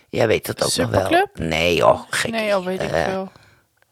[0.09, 1.27] Jij weet dat ook nog wel.
[1.33, 2.31] Nee, oh, gek.
[2.31, 3.31] Nee, al weet ik Eh, veel.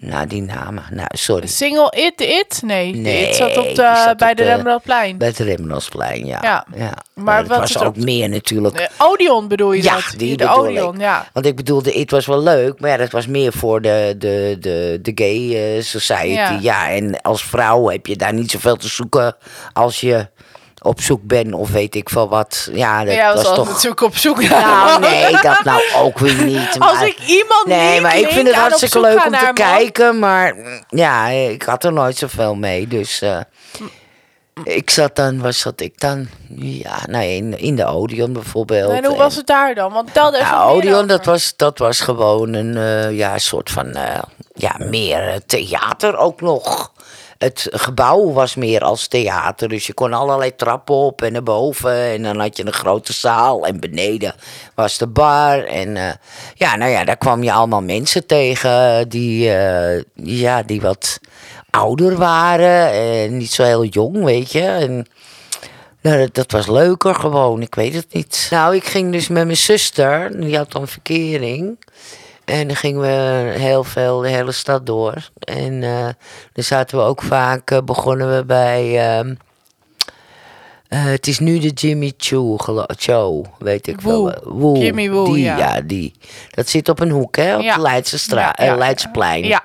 [0.06, 0.84] Nou, die namen.
[0.92, 1.48] Nou, sorry.
[1.48, 2.62] Single It It?
[2.66, 5.18] Nee, Nee, It zat op de, zat op bij de de- Rembrandtplein.
[5.18, 6.40] Bij het Rembrandtsplein, ja.
[6.42, 6.66] Ja.
[6.76, 6.94] ja.
[7.14, 8.78] Maar wat was ook meer natuurlijk.
[8.78, 10.14] De Odeon bedoel je Ja, dat?
[10.18, 11.02] die de Odeon, ik.
[11.02, 11.28] ja.
[11.34, 14.58] Want ik bedoelde, het was wel leuk, maar ja, dat was meer voor de, de,
[14.60, 16.28] de, de gay eh, society.
[16.34, 16.58] Ja.
[16.62, 16.90] Ja.
[16.92, 19.36] en als vrouw heb je daar niet zoveel te zoeken
[19.74, 20.28] als je
[20.84, 22.70] op zoek bent of weet ik veel wat.
[22.74, 23.80] Ja, dat Ja, was was toch...
[23.80, 26.80] zoek op zoek naar Nou, nee, dat nou ook weer niet.
[26.90, 29.54] Als ik iemand Nee, maar ik vind het hartstikke leuk om te man.
[29.54, 30.20] kijken.
[30.20, 30.56] Maar
[30.90, 32.88] ja, ik had er nooit zoveel mee.
[32.88, 33.40] Dus eh,
[34.64, 36.28] ik zat dan, waar zat ik dan?
[36.56, 38.92] Ja, nou, in, in de Odeon bijvoorbeeld.
[38.92, 39.92] En hoe was het daar dan?
[39.94, 41.08] Want even Nou, Odeon, over.
[41.08, 44.22] dat was, dat was gewoon een eh, ja, soort van, eh,
[44.54, 46.92] ja, meer theater ook nog.
[47.44, 49.70] Het gebouw was meer als theater.
[49.70, 51.96] Dus je kon allerlei trappen op en naar boven.
[51.96, 53.66] En dan had je een grote zaal.
[53.66, 54.36] En beneden
[54.76, 55.66] was de bar.
[55.66, 56.14] En eh,
[56.56, 61.20] ja, nou ja, daar kwam je allemaal mensen tegen die, eh, ja, die wat
[61.70, 62.92] ouder waren.
[62.92, 64.62] En niet zo heel jong, weet je.
[64.62, 65.08] En
[66.02, 68.48] nou, dat, dat was leuker gewoon, ik weet het niet.
[68.50, 71.78] Nou, ik ging dus met mijn zuster, die had dan verkering.
[72.46, 75.30] En dan gingen we heel veel de hele stad door.
[75.40, 76.08] En eh,
[76.54, 79.10] dan zaten we ook vaak, eh, begonnen we bij...
[79.18, 79.36] ehm,
[80.88, 82.58] eh, het is nu de Jimmy Choo,
[82.98, 84.24] Cho, weet ik Woo.
[84.26, 84.36] wel.
[84.44, 84.78] Woe.
[84.78, 85.82] Jimmy Woo, die, ja.
[85.82, 86.14] die.
[86.50, 87.76] Dat zit op een hoek, hè, op Ja.
[87.76, 88.66] de Leidse, stra- Ja, eh,
[89.48, 89.64] ja,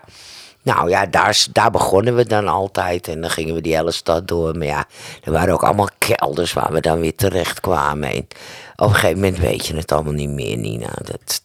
[0.62, 3.08] Nou ja, daar, daar begonnen we dan altijd.
[3.08, 4.56] En dan gingen we die hele stad door.
[4.56, 4.84] Maar ja,
[5.24, 8.10] er waren ook allemaal kelders waar we dan weer terecht kwamen.
[8.12, 8.26] En
[8.80, 10.90] op een gegeven moment weet je het allemaal niet meer, Nina.
[11.02, 11.42] Dat,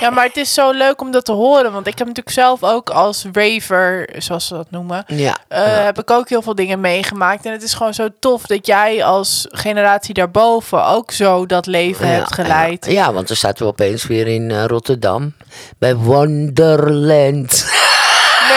[0.00, 1.72] ja, maar het is zo leuk om dat te horen.
[1.72, 5.04] Want ik heb natuurlijk zelf ook als raver, zoals ze dat noemen...
[5.06, 5.36] ja.
[5.48, 7.46] eh, heb ik ook heel veel dingen meegemaakt.
[7.46, 12.06] En het is gewoon zo tof dat jij als generatie daarboven ook zo dat leven
[12.06, 12.84] Ja, hebt geleid.
[12.86, 15.32] Ja, ja, want dan zaten we opeens weer in eh, Rotterdam.
[15.78, 17.66] Bij Wonderland.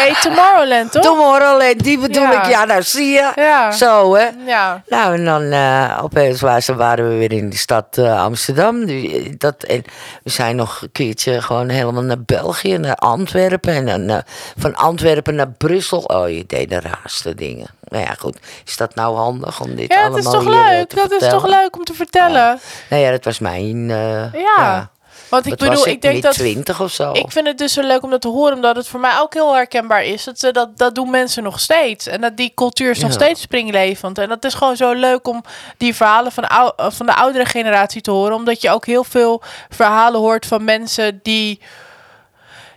[0.03, 1.01] Nee, Tomorrowland, toch?
[1.03, 2.43] Tomorrowland, die bedoel Ja.
[2.43, 2.49] ik.
[2.49, 3.31] Ja, nou zie je.
[3.35, 3.71] Ja.
[3.71, 4.27] Zo, hè.
[4.45, 4.81] Ja.
[4.87, 8.85] Nou, en dan eh, opeens waren, waren we weer in de stad eh, Amsterdam.
[8.85, 9.83] Die- Dat, en
[10.23, 13.73] we zijn nog een keertje gewoon helemaal naar België, naar Antwerpen.
[13.73, 14.23] En dan eh,
[14.57, 15.99] van Antwerpen naar Brussel.
[15.99, 17.67] Oh, je deed de raarste dingen.
[17.87, 18.37] Nou ja, goed.
[18.65, 20.89] Is dat nou handig om dit Ja, allemaal het is toch hier, eh, leuk?
[20.89, 22.59] te Dat is toch leuk om te vertellen?
[22.89, 23.89] Nou ja, dat was mijn...
[23.91, 24.89] eh, Ja.
[25.33, 26.33] Want ik Wat bedoel, ik denk dat...
[26.33, 27.11] twintig of zo.
[27.11, 29.33] Ik vind het dus zo leuk om dat te horen, omdat het voor mij ook
[29.33, 30.23] heel herkenbaar is.
[30.23, 32.07] Dat, dat, dat doen mensen nog steeds.
[32.07, 34.17] En dat die cultuur is nog steeds springlevend.
[34.17, 35.43] En dat is gewoon zo leuk om
[35.77, 38.35] die verhalen van, ou- van de oudere generatie te horen.
[38.35, 41.59] Omdat je ook heel veel verhalen hoort van mensen die...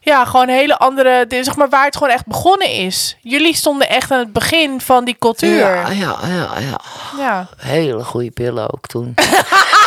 [0.01, 1.27] Ja, gewoon hele andere...
[1.29, 3.17] Zeg maar waar het gewoon echt begonnen is.
[3.21, 5.59] Jullie stonden echt aan het begin van die cultuur.
[5.59, 6.81] Ja, ja, ja, ja.
[7.19, 7.49] ja.
[7.57, 9.15] Hele goede pillen ook toen.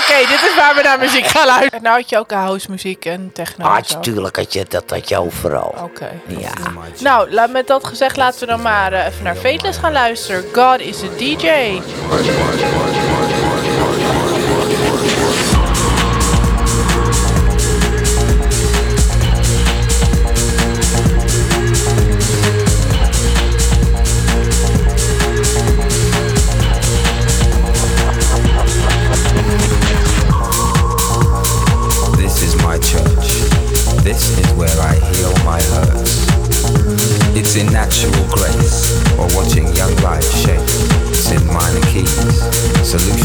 [0.00, 1.78] Oké, dit is waar we naar muziek gaan luisteren.
[1.78, 3.64] En nou had je ook house muziek en techno.
[3.64, 5.74] Ah, tuurlijk had je dat had je overal.
[5.82, 6.10] Oké.
[6.26, 6.52] Ja.
[6.98, 10.44] Nou, met dat gezegd laten we dan maar eh, even naar Fateless gaan luisteren.
[10.52, 11.80] God is a DJ.
[37.60, 40.64] In natural grace or watching young life shape.
[41.30, 42.10] In minor keys,
[42.82, 43.19] solutions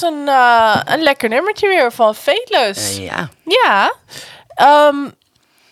[0.00, 2.96] was een, eh, een lekker nummertje weer van Fateless.
[2.96, 3.28] Ja.
[3.44, 3.92] Ja.
[4.54, 4.96] Ehm,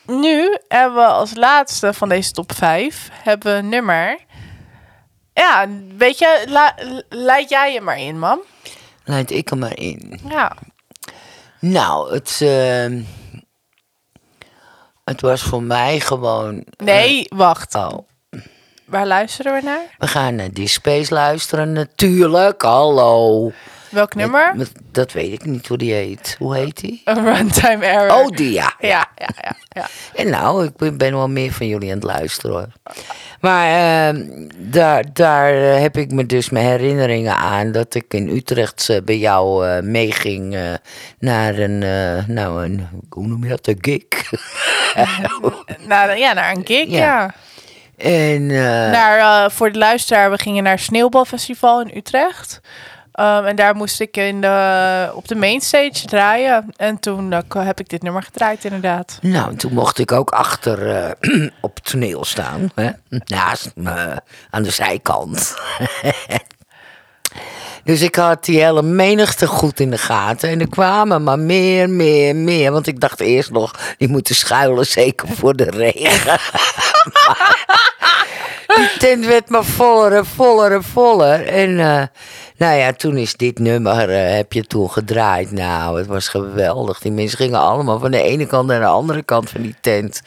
[0.06, 4.18] nu hebben we als laatste van deze top 5 hebben we een nummer.
[5.34, 5.66] Ja,
[5.96, 6.74] weet je, la-
[7.08, 8.40] leid jij je maar in, mam.
[9.04, 10.20] Leid ik er maar in.
[10.28, 10.56] Ja.
[11.60, 13.02] Nou, het, ehm,
[15.04, 16.64] het was voor mij gewoon...
[16.76, 17.74] Nee, wacht.
[17.74, 18.08] eh, oh,
[18.84, 19.80] Waar luisteren we naar?
[19.98, 22.62] we gaan naar Dispace luisteren natuurlijk.
[22.62, 23.52] Hallo.
[23.91, 24.53] Welk nummer?
[24.57, 26.36] Met- Dat weet ik niet hoe die heet.
[26.39, 27.01] Hoe heet die?
[27.05, 28.16] Een runtime error.
[28.18, 28.72] Oh, die ja.
[28.78, 29.53] Ja, ja, ja.
[29.68, 29.86] ja.
[30.14, 32.95] En nou, ik ben, wel meer van jullie aan het luisteren hoor.
[33.41, 33.66] Maar
[34.09, 34.24] ehm,
[34.57, 39.18] daar, daar heb ik me dus mijn herinneringen aan dat ik in Utrecht eh, bij
[39.18, 40.62] jou eh, meeging eh,
[41.18, 41.78] naar een,
[42.34, 44.32] nou een, hoe noem je dat, een gig.
[45.86, 46.99] Naar, ja, naar een gig, Ja.
[46.99, 47.34] ja.
[47.97, 52.61] en Naar, voor de luisteraar, we gingen naar Sneeuwbalfestival in Utrecht.
[53.18, 56.72] Ehm, en daar moest ik in de, op de mainstage draaien.
[56.76, 59.18] En toen eh, heb ik dit nummer gedraaid, inderdaad.
[59.22, 62.70] nou, toen mocht ik ook achter eh, op toneel staan.
[62.74, 62.90] Hè?
[63.08, 65.54] Naast me, aan de zijkant.
[67.84, 70.48] Dus ik had die hele menigte goed in de gaten.
[70.48, 72.72] En er kwamen maar meer, meer, meer.
[72.72, 76.38] Want ik dacht eerst nog, die moeten schuilen, zeker voor de regen.
[78.66, 81.46] Maar die tent werd maar voller en voller en voller.
[81.46, 82.02] En eh,
[82.59, 85.50] nou ja, toen is dit nummer, eh, heb je toen gedraaid.
[85.52, 86.98] Nou, het was geweldig.
[86.98, 90.22] Die mensen gingen allemaal van de ene kant naar de andere kant van die tent.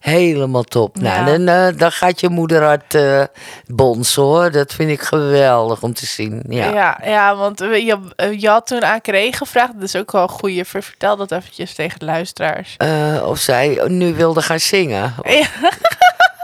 [0.00, 1.00] Helemaal top.
[1.00, 1.24] Nou, Ja.
[1.38, 3.22] dan, eh, dan gaat je moederhart eh
[3.66, 4.50] bonzen hoor.
[4.50, 6.42] Dat vind ik geweldig om te zien.
[6.48, 6.70] Ja.
[6.72, 7.98] Ja, ja, want je,
[8.38, 9.72] je had toen aan gevraagd.
[9.74, 10.64] Dat is ook wel een goeie.
[10.64, 12.76] Ver- Vertel dat eventjes tegen de luisteraars.
[13.24, 15.14] Of zij nu wilde gaan zingen.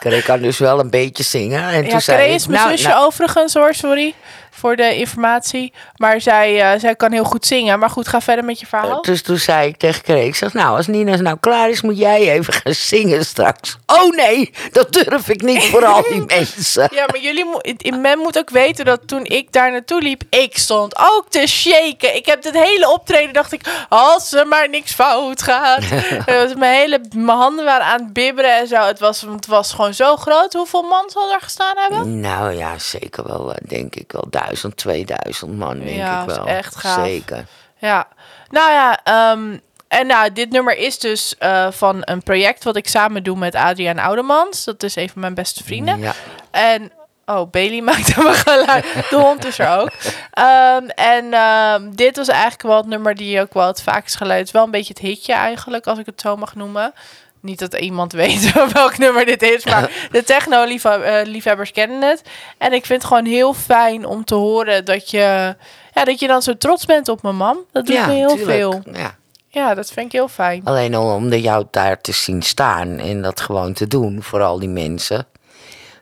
[0.05, 0.11] Ja.
[0.11, 1.62] Ik kan dus wel een beetje zingen.
[1.68, 4.14] En Ja, toen zei ik, is mijn nou, zusje nou, overigens hoor, sorry
[4.59, 5.72] voor de informatie.
[5.96, 7.78] Maar zij, eh, zij kan heel goed zingen.
[7.78, 9.02] Maar goed, ga verder met je verhaal.
[9.02, 12.32] Dus toen zei ik tegen ik zeg, nou, als Nina nou klaar is, moet jij
[12.32, 13.76] even gaan zingen straks.
[13.86, 16.88] Oh nee, dat durf ik niet voor al die mensen.
[16.90, 20.59] Ja, maar jullie moet, men moet ook weten dat toen ik daar naartoe liep, ik
[20.59, 22.16] stond ook te shaken.
[22.16, 25.82] Ik heb dit hele optreden, dacht ik, als er maar niks fout gaat.
[25.84, 28.76] Het was mijn, hele, mijn handen waren aan het bibberen en zo.
[28.76, 30.52] Het was, het was gewoon zo groot.
[30.52, 32.20] Hoeveel man zal er gestaan hebben?
[32.20, 36.46] Nou ja, zeker wel, eh, denk ik wel, duizend, tweeduizend man, denk Ja, ik wel.
[36.46, 37.07] echt gaaf.
[37.07, 37.44] Zeker.
[37.78, 38.09] Ja,
[38.51, 39.57] nou ja, ehm,
[39.88, 43.55] en nou, dit nummer is dus eh, van een project wat ik samen doe met
[43.55, 44.64] Adriaan Oudemans.
[44.64, 45.99] Dat is een van mijn beste vrienden.
[45.99, 46.12] Ja.
[46.51, 46.92] En,
[47.26, 48.84] oh, Bailey maakt hem geluid.
[49.11, 49.90] De hond is er ook.
[50.30, 54.38] Ehm, en ehm, dit was eigenlijk wel het nummer die ook wel het vaakst geluid.
[54.38, 56.92] Het is wel een beetje het hitje eigenlijk, als ik het zo mag noemen.
[57.41, 62.22] Niet dat iemand weet welk nummer dit is, maar de techno-liefhebbers kennen het.
[62.59, 65.57] En ik vind het gewoon heel fijn om te horen dat je,
[65.95, 67.59] ja, dat je dan zo trots bent op mijn mam.
[67.72, 68.51] Dat doet ja, me heel tuurlijk.
[68.51, 68.82] veel.
[68.93, 69.16] Ja.
[69.51, 70.64] Ja, dat vind ik heel fijn.
[70.64, 74.43] Alleen al om de jou daar te zien staan en dat gewoon te doen voor
[74.43, 75.26] al die mensen.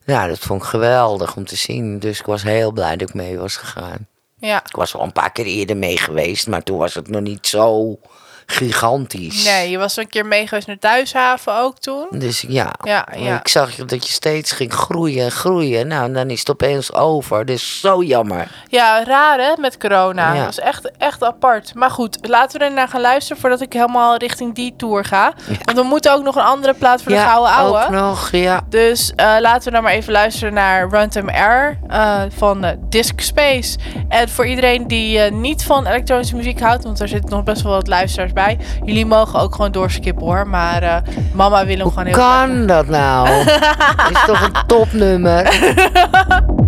[0.04, 1.98] Nou, dat vond ik geweldig om te zien.
[1.98, 4.06] Dus ik was heel blij dat ik mee was gegaan.
[4.38, 4.64] Ja.
[4.64, 7.46] Ik was wel een paar keer eerder mee geweest, maar toen was het nog niet
[7.46, 7.98] zo
[8.46, 9.44] gigantisch.
[9.44, 12.06] Nee, je was een keer mee geweest naar Thuishaven ook toen.
[12.10, 13.38] Dus ja, Ja, ja.
[13.40, 15.88] ik zag dat je steeds ging groeien en groeien.
[15.88, 17.44] Nou, en dan is het opeens over.
[17.44, 18.50] Dus zo jammer.
[18.68, 20.32] Ja, raar hè, met corona.
[20.34, 20.40] Ja.
[20.40, 21.74] Dat is echt, echt apart.
[21.74, 25.32] Maar goed, laten we er naar gaan luisteren voordat ik helemaal richting die tour ga.
[25.64, 27.84] Want we moeten ook nog een andere plaat voor de gouden ouwe.
[27.84, 28.60] ook nog, ja.
[28.68, 33.20] Dus eh, laten we dan maar even luisteren naar Runtime Air eh, van eh, Disc
[33.20, 33.78] Space.
[34.08, 37.72] En voor iedereen die niet van elektronische muziek houdt, want er zitten nog best wel
[37.72, 38.58] wat luisteraars bij.
[38.84, 40.48] Jullie mogen ook gewoon doorskippen hoor.
[40.48, 40.96] Maar eh,
[41.32, 42.46] mama wil hem gewoon heel graag.
[42.46, 43.28] Kan dat nou?
[44.12, 45.44] is toch een topnummer?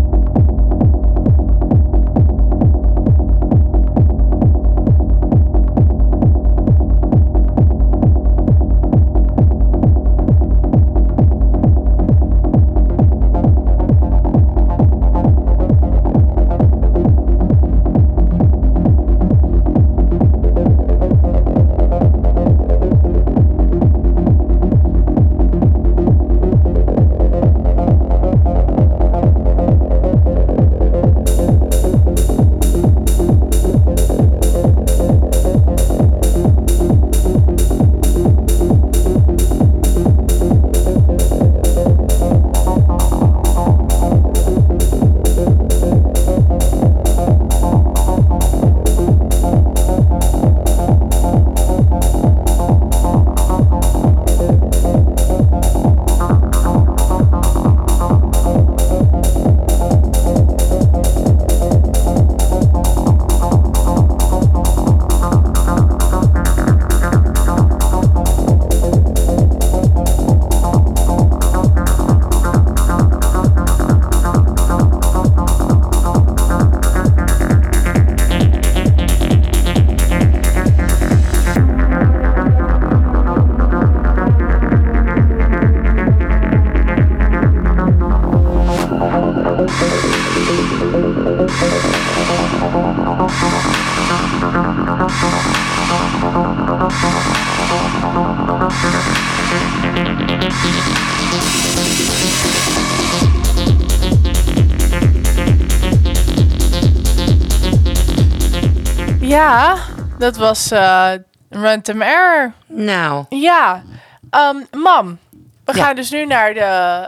[110.19, 111.11] dat was eh
[111.51, 112.53] Random Error.
[112.67, 113.83] Nou, Ja,
[114.31, 115.19] Ehm, mam.
[115.65, 115.85] We Ja.
[115.85, 116.61] gaan dus nu naar de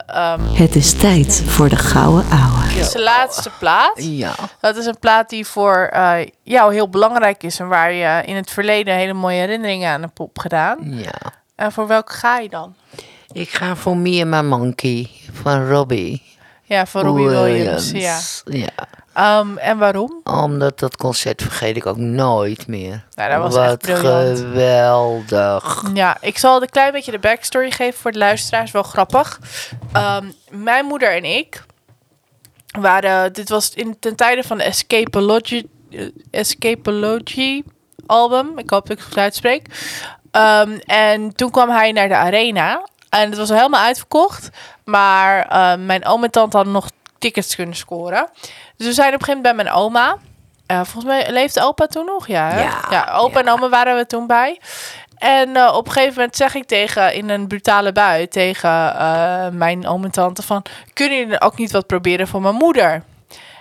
[0.06, 2.84] ehm, Het is tijd voor de gouden ouwe.
[2.84, 3.92] zijn laatste plaat.
[3.94, 4.34] ja.
[4.60, 8.36] Dat is een plaat die voor eh, jou heel belangrijk is en waar je in
[8.36, 10.78] het verleden hele mooie herinneringen aan hebt opgedaan.
[10.82, 11.12] Ja.
[11.56, 12.74] En voor welke ga je dan?
[13.32, 15.10] Ik ga voor Me and My Monkey
[15.42, 16.22] van Robbie
[16.62, 17.90] Ja, voor Robbie Williams.
[17.90, 17.92] Ja.
[17.92, 18.42] Williams.
[18.44, 18.86] ja.
[19.12, 20.20] Ehm, en waarom?
[20.24, 23.04] Omdat dat concert vergeet ik ook nooit meer.
[23.14, 25.82] Nou, dat was Wat echt geweldig.
[25.94, 28.70] Ja, ik zal een klein beetje de backstory geven voor de luisteraars.
[28.70, 29.40] Wel grappig.
[29.92, 31.64] Ehm, mijn moeder en ik
[32.80, 33.32] waren...
[33.32, 37.62] Dit was in, ten tijde van de Escapology, eh, Escapology
[38.06, 38.58] album.
[38.58, 39.66] Ik hoop dat ik het goed uitspreek.
[40.30, 42.88] Ehm, en toen kwam hij naar de arena.
[43.08, 44.48] En het was al helemaal uitverkocht.
[44.84, 45.46] Maar
[45.78, 46.88] mijn oom en tante hadden nog
[47.18, 48.30] tickets kunnen scoren.
[48.80, 50.16] Dus we zijn op een gegeven moment bij mijn oma.
[50.66, 52.48] Eh, volgens mij leefde opa toen nog, ja.
[52.48, 52.60] hè?
[52.90, 54.60] Ja, opa en oma waren we toen bij.
[55.16, 59.48] En eh, op een gegeven moment zeg ik tegen, in een brutale bui, tegen eh,
[59.48, 60.62] mijn oom en tante van...
[60.92, 63.02] Kunnen jullie ook niet wat proberen voor mijn moeder?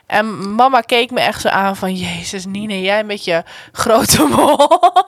[0.09, 1.93] En mama keek me echt zo aan van...
[1.95, 4.57] Jezus, Nine, jij met je grote mond.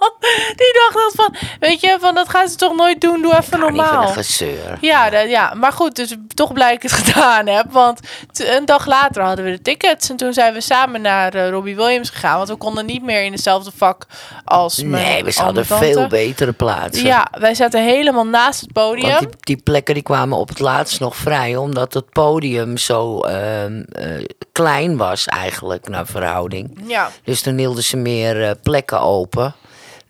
[0.61, 1.35] Die dacht dat van...
[1.59, 3.21] Weet je, van dat gaan ze toch nooit doen?
[3.21, 4.07] Doe even normaal.
[4.07, 4.77] een gezeur.
[4.81, 7.65] Ja, dat- ja, maar goed, dus toch blij ik het gedaan heb.
[7.71, 7.99] Want
[8.33, 10.09] een dag later hadden we de tickets.
[10.09, 12.37] En toen zijn we samen naar eh, Robbie Williams gegaan.
[12.37, 14.05] Want we konden niet meer in hetzelfde vak
[14.45, 17.05] als Nee, we hadden veel betere plaatsen.
[17.05, 19.09] Ja, wij zaten helemaal naast het podium.
[19.09, 23.19] Want die, die plekken die kwamen op het laatst nog vrij, omdat het podium zo
[23.19, 24.23] ehm, eh,
[24.61, 26.77] klein was eigenlijk naar verhouding.
[26.87, 29.53] Ja, Dus toen hielden ze meer eh, plekken open.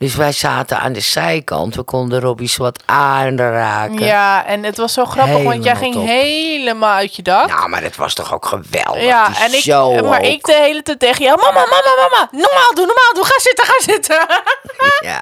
[0.01, 1.75] Dus wij zaten aan de zijkant.
[1.75, 3.99] We konden Robbie's wat aanraken.
[4.05, 6.05] ja, en het was zo grappig, want jij ging top.
[6.05, 7.47] helemaal uit je dak.
[7.47, 9.03] Nou, maar het was toch ook geweldig.
[9.03, 9.65] Ja, en ik,
[10.03, 10.25] maar ook.
[10.25, 13.65] ik de hele tijd tegen jou, mama, mama, mama, normaal doen, normaal doen, ga zitten,
[13.65, 14.27] ga zitten.
[15.01, 15.19] Ja.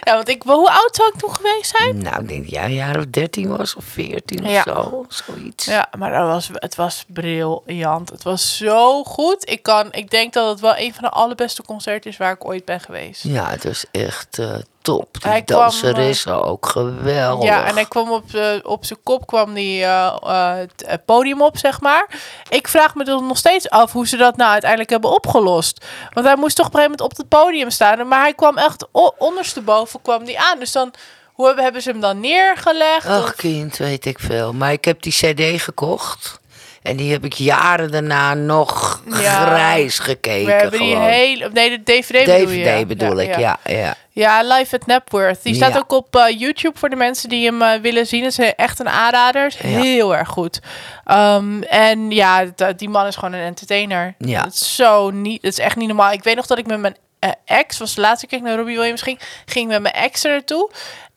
[0.00, 2.02] ja, want ik, hoe oud zou ik toen geweest zijn?
[2.02, 4.62] Nou, ik denk dat jij een jaar of 13 was of 14 Ja.
[4.66, 5.04] of zo.
[5.08, 5.64] Zoiets.
[5.64, 8.10] Ja, maar dat was, het was briljant.
[8.10, 9.50] Het was zo goed.
[9.50, 12.44] Ik, kan, ik denk dat het wel een van de allerbeste concerten is waar ik
[12.44, 13.22] ooit ben geweest.
[13.24, 15.08] Ja, het was echt eh, top.
[15.20, 17.44] Die Hij kwam, danseressen ook geweldig.
[17.48, 20.94] Ja, en hij kwam op, de- op zijn kop kwam die eh, eh, het eh,
[21.06, 22.06] podium op, zeg maar.
[22.48, 25.84] Ik vraag me dan nog steeds af hoe ze dat nou uiteindelijk hebben opgelost.
[26.12, 28.08] Want hij moest toch op een gegeven moment op het podium staan.
[28.08, 28.86] Maar hij kwam echt
[29.18, 30.58] ondersteboven kwam die aan.
[30.58, 30.90] Dus dan,
[31.32, 33.06] hoe hebben, ze hem dan neergelegd?
[33.06, 34.52] Ach, kind, weet ik veel.
[34.52, 36.40] Maar ik heb die cd gekocht.
[36.82, 39.46] En die heb ik jaren daarna nog Ja.
[39.46, 40.46] grijs gekeken.
[40.46, 41.50] we hebben die hele...
[41.52, 42.64] Nee, de DVD bedoel je?
[42.64, 43.58] DVD bedoel ik, ja.
[43.64, 43.94] ja.
[44.14, 45.42] Ja, Live at Napworth.
[45.42, 48.24] Die staat ook op eh, YouTube voor de mensen die hem eh, willen zien.
[48.24, 49.46] Het is echt een aanrader.
[49.46, 49.56] Is.
[49.56, 50.60] Heel erg goed.
[51.04, 52.44] Ehm, en ja,
[52.76, 54.14] die man is gewoon een entertainer.
[54.18, 54.44] Ja.
[54.44, 55.42] Het is zo niet.
[55.42, 56.12] Het is echt niet normaal.
[56.12, 58.54] Ik weet nog dat ik met mijn eh, ex, was de laatste keer dat ik
[58.54, 60.70] naar Robbie Williams ging, ging met mijn ex er naartoe.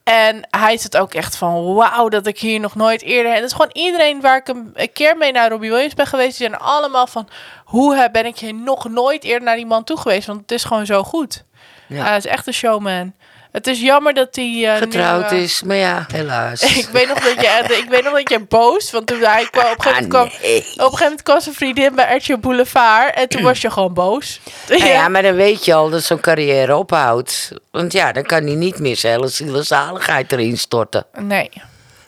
[0.06, 3.32] En hij zit ook echt van, wauw, dat ik hier nog nooit eerder...
[3.32, 6.08] En het is gewoon iedereen waar ik een, een keer mee naar Robbie Williams ben
[6.08, 6.38] geweest...
[6.38, 7.28] die zijn allemaal van,
[7.66, 10.28] hoe ben ik hier nog nooit eerder naar die man toe geweest?
[10.28, 11.44] Want het is gewoon zo goed.
[11.88, 12.04] Ja.
[12.04, 13.14] Hij is echt een showman.
[13.56, 14.66] Het is jammer dat hij...
[14.74, 16.62] eh, Getrouwd nu, eh, is, maar ja, helaas.
[16.78, 19.48] ik weet nog dat je, echt- ik weet nog dat je boos, want toen hij
[19.52, 20.58] kwam, op een gegeven moment kwam, Ah, nee.
[20.60, 23.94] op een gegeven moment kwam zijn vriendin bij RTL Boulevard en toen was je gewoon
[23.94, 24.40] boos.
[24.68, 27.52] Nou ja, maar dan weet je al dat zo'n carrière ophoudt.
[27.72, 31.06] Want ja, dan kan hij niet meer zijn hele ziel en zaligheid erin storten.
[31.20, 31.50] Nee.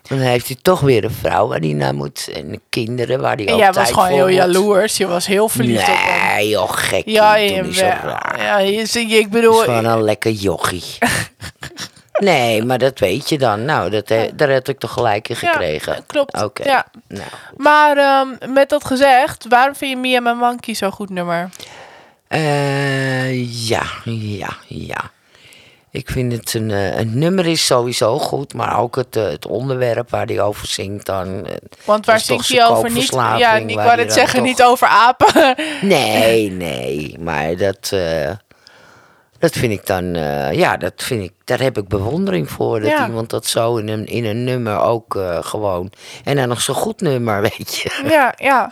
[0.09, 2.29] Dan heeft hij toch weer een vrouw waar hij naar moet.
[2.33, 4.35] En kinderen waar hij En ook jij was gewoon voor heel moet.
[4.35, 4.97] jaloers.
[4.97, 6.35] Je was heel verliefd op hem.
[6.35, 7.03] Nee, joh, gek.
[7.05, 8.41] Ja, je, niet zo ja, raar.
[8.41, 9.59] ja, je, ik bedoel...
[9.59, 10.83] is gewoon een lekker jochie.
[12.19, 13.65] nee, maar dat weet je dan.
[13.65, 16.03] Nou, dat, he- daar heb ik toch gelijk in Ja, gekregen.
[16.05, 16.43] klopt.
[16.43, 16.63] Oké.
[16.63, 16.85] Ja.
[17.07, 17.27] Nou,
[17.57, 21.49] Maar ehm, met dat gezegd, waarom vind je Mia and Monkey zo'n goed nummer?
[22.27, 25.11] eh, ja, ja, ja.
[25.91, 29.45] Ik vind het een, eh, een nummer is sowieso goed, maar ook het, eh, het
[29.47, 31.45] onderwerp waar hij over zingt dan.
[31.47, 31.53] eh,
[31.85, 33.09] Want waar zingt hij over niet?
[33.13, 35.55] Ja, ik wou dan zeggen, toch- niet over apen.
[35.81, 37.89] Nee, nee, maar dat,
[39.39, 40.13] dat vind ik dan,
[40.53, 42.79] ja, dat vind ik, daar heb ik bewondering voor.
[42.79, 43.05] Dat Ja.
[43.05, 45.91] iemand dat zo in een, in een nummer ook gewoon,
[46.23, 48.03] en dan nog zo'n goed nummer, weet je.
[48.09, 48.71] ja, ja.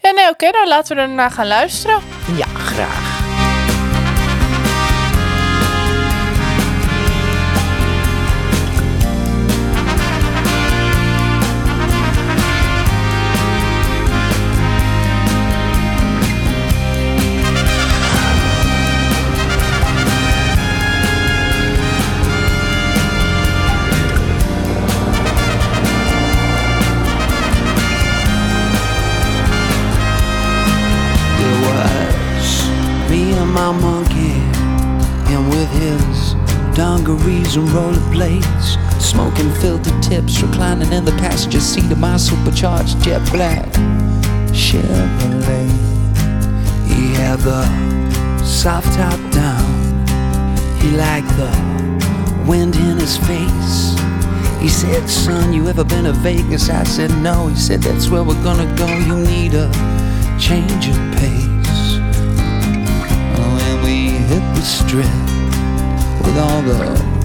[0.00, 1.98] Ja, nee, oké, nou laten we ernaar gaan luisteren.
[2.36, 3.21] Ja, graag.
[37.32, 43.20] Dungarees and rollerblades, smoking filter tips, reclining in the passenger seat of my supercharged jet
[43.30, 43.66] black
[44.52, 45.70] Chevrolet.
[46.86, 47.64] He had the
[48.44, 50.06] soft top down.
[50.78, 53.96] He liked the wind in his face.
[54.60, 56.68] He said, Son, you ever been to Vegas?
[56.68, 57.48] I said, No.
[57.48, 58.86] He said, That's where we're gonna go.
[58.86, 59.70] You need a
[60.38, 61.98] change of pace.
[63.38, 65.06] Oh, and we hit the strip
[66.24, 67.21] with all the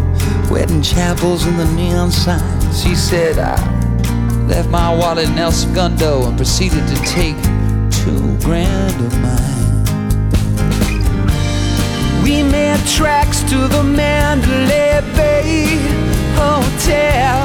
[0.49, 2.83] wedding chapels and the neon signs.
[2.83, 3.55] He said, I
[4.47, 7.35] left my wallet in El Segundo and proceeded to take
[7.91, 9.57] two grand of mine.
[12.23, 15.77] We made tracks to the Mandalay Bay
[16.35, 17.37] Hotel.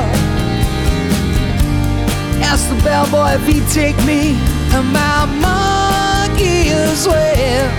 [2.43, 4.37] Asked the bellboy if he'd take me
[4.75, 7.71] and my monkey as well.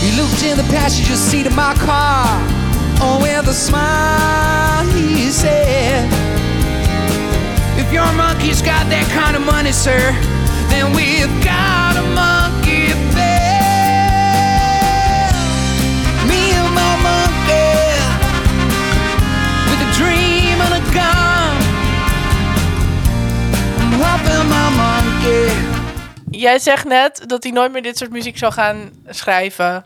[0.00, 2.57] He looked in the passenger seat of my car.
[3.00, 6.08] Oh, with a smile, he said,
[7.78, 10.12] If your monkey's got that kind of money, sir,
[10.68, 13.36] then we've got a monkey bell.
[16.26, 18.02] Me and my monkey,
[19.70, 21.54] with a dream and a gun.
[23.80, 25.52] I'm helping my monkey.
[26.30, 29.84] Jij zegt net dat hij nooit meer dit soort muziek zal gaan schrijven.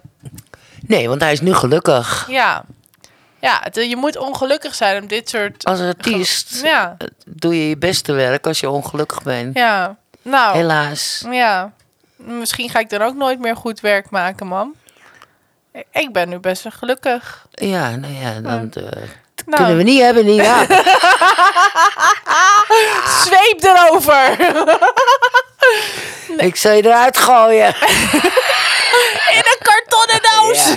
[0.86, 2.26] Nee, want hij is nu gelukkig.
[2.30, 2.64] Ja.
[3.43, 5.64] Ja, het- je moet ongelukkig zijn om dit soort...
[5.64, 9.57] Als artiest Ja, doe je je beste werk als je ongelukkig bent.
[9.57, 9.97] ja.
[10.22, 11.24] Nou, Helaas.
[11.30, 11.72] ja.
[12.16, 14.74] Misschien ga ik dan ook nooit meer goed werk maken, mam.
[15.90, 17.47] Ik ben nu best wel gelukkig.
[17.51, 20.66] Ja, nou ja, dan eh, Nou, kunnen we niet hebben, Nina.
[23.24, 24.36] zweep erover!
[26.48, 27.74] Ik zal je eruit gooien.
[29.32, 30.74] In een kartonnen doos!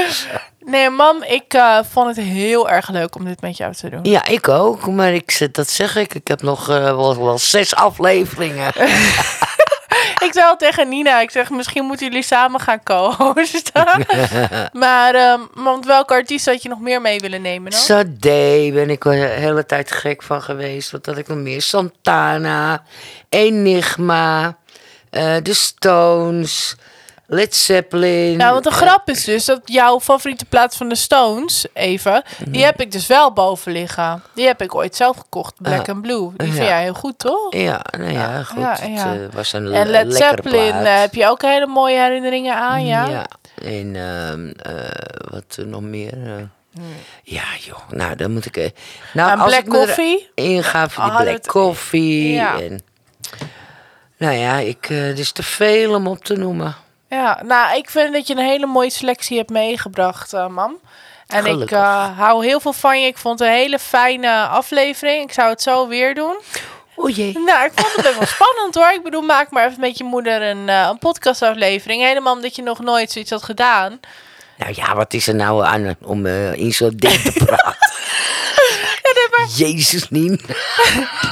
[0.72, 4.00] nee, mam, ik eh, vond het heel erg leuk om dit met jou te doen.
[4.02, 4.86] Ja, ik ook.
[4.86, 6.14] Maar ik, dat zeg ik.
[6.14, 8.72] Ik heb nog eh, wel, wel zes afleveringen.
[10.24, 14.06] Ik zei al tegen Nina, ik zeg misschien moeten jullie samen gaan co-hosten.
[14.72, 17.80] maar, ehm, want welke artiest had je nog meer mee willen nemen dan?
[17.80, 20.90] Sade ben ik de hele tijd gek van geweest.
[20.90, 21.62] Wat had ik nog meer?
[21.62, 22.82] Santana,
[23.28, 24.56] Enigma,
[25.10, 26.76] eh The Stones,
[27.26, 28.36] Led Zeppelin.
[28.36, 32.64] Nou, want de grap is dus dat jouw favoriete plaat van de Stones, even, die
[32.64, 34.22] heb ik dus wel boven liggen.
[34.34, 36.30] Die heb ik ooit zelf gekocht, Black Ah, and Blue.
[36.36, 37.46] Die vind jij heel goed, toch?
[37.54, 38.58] Ja, nou ja, goed.
[38.58, 40.84] ja, Het eh, was een En le- Led Zeppelin, plaat.
[40.84, 43.06] eh, heb je ook hele mooie herinneringen aan, ja?
[43.08, 43.26] Ja.
[43.62, 46.12] En ehm, eh, wat nog meer?
[46.12, 46.82] eh,
[47.22, 47.78] Ja, joh.
[47.90, 48.56] Nou, dan moet ik...
[48.56, 48.70] eh,
[49.12, 50.30] nou, Aan als Black ik Coffee?
[50.34, 52.32] Inga voor die Oh, Black Coffee.
[52.32, 52.60] Ja.
[52.60, 52.82] En,
[54.16, 56.74] nou ja, ik, eh, het is te veel om op te noemen.
[57.14, 60.78] Ja, nou, ik vind dat je een hele mooie selectie hebt meegebracht, eh, mam.
[61.26, 63.06] En ik eh, hou heel veel van je.
[63.06, 65.24] Ik vond het een hele fijne aflevering.
[65.24, 66.36] Ik zou het zo weer doen.
[66.96, 67.38] O jee.
[67.38, 68.92] Nou, ik vond het best wel spannend hoor.
[68.92, 72.02] Ik bedoel, maak maar even met je moeder een, eh, een podcastaflevering.
[72.02, 74.00] Helemaal omdat je nog nooit zoiets had gedaan.
[74.56, 77.76] Nou ja, wat is er nou aan om in zo'n ding te praten?
[79.56, 80.40] Jezus, Nien.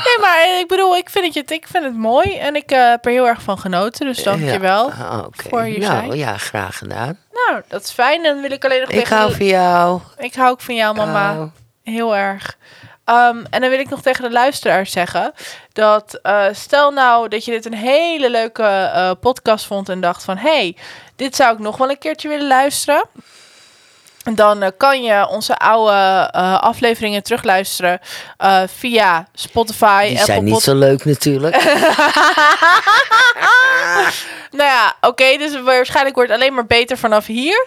[0.05, 2.37] Nee, maar ik bedoel, ik vind het, ik vind het mooi.
[2.39, 4.07] En ik eh, heb er heel erg van genoten.
[4.07, 4.89] Dus dank je wel.
[4.89, 6.17] Ja, ah, voor je Nou, zijn.
[6.19, 7.19] ja, graag gedaan.
[7.33, 8.23] Nou, dat is fijn.
[8.23, 10.01] Dan wil ik alleen nog Ik tegen hou van jou.
[10.19, 11.33] Ik hou ook van jou, mama.
[11.41, 11.43] Oh.
[11.83, 12.57] Heel erg.
[13.05, 15.33] Ehm, en dan wil ik nog tegen de luisteraars zeggen
[15.73, 20.23] dat eh, stel nou dat je dit een hele leuke eh, podcast vond en dacht
[20.25, 20.77] van hey,
[21.17, 23.05] dit zou ik nog wel een keertje willen luisteren.
[24.23, 28.01] Dan eh, kan je onze oude eh, afleveringen terugluisteren
[28.37, 30.03] eh, via Spotify.
[30.03, 31.57] Die Apple zijn niet Pod- zo leuk natuurlijk.
[34.51, 37.67] Nou ja, oké, dus waarschijnlijk wordt het alleen maar beter vanaf hier.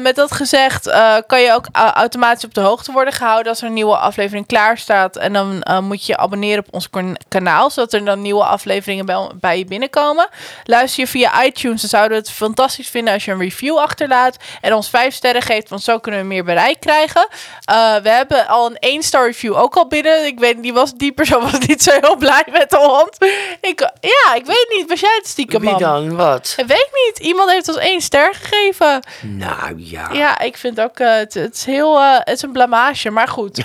[0.00, 0.90] Met dat gezegd
[1.26, 4.78] kan je ook automatisch op de hoogte worden gehouden als er een nieuwe aflevering klaar
[4.78, 5.16] staat.
[5.16, 6.88] En dan moet je abonneren op ons
[7.28, 10.28] kanaal, zodat er dan nieuwe afleveringen bij, bij je binnenkomen.
[10.64, 14.36] Luister je via iTunes, dan zouden we het fantastisch vinden als je een review achterlaat
[14.60, 17.28] en ons vijf sterren geeft, want zo kunnen we meer bereik krijgen.
[17.64, 20.26] Eh, we hebben al een 1 star review ook al binnen.
[20.26, 23.16] Ik weet, die, was, die persoon was niet zo heel blij met de hond.
[23.60, 24.88] Ik, ja, ik weet niet.
[24.88, 26.16] Was jij het stiekem, Wie dan?
[26.16, 26.54] Wat?
[26.56, 27.26] Ik weet niet.
[27.26, 29.00] Iemand heeft ons één ster gegeven.
[29.20, 30.08] Nou ja.
[30.12, 33.28] Ja, ik vind ook, eh, het, het is heel, eh, het is een blamage, maar
[33.28, 33.62] goed.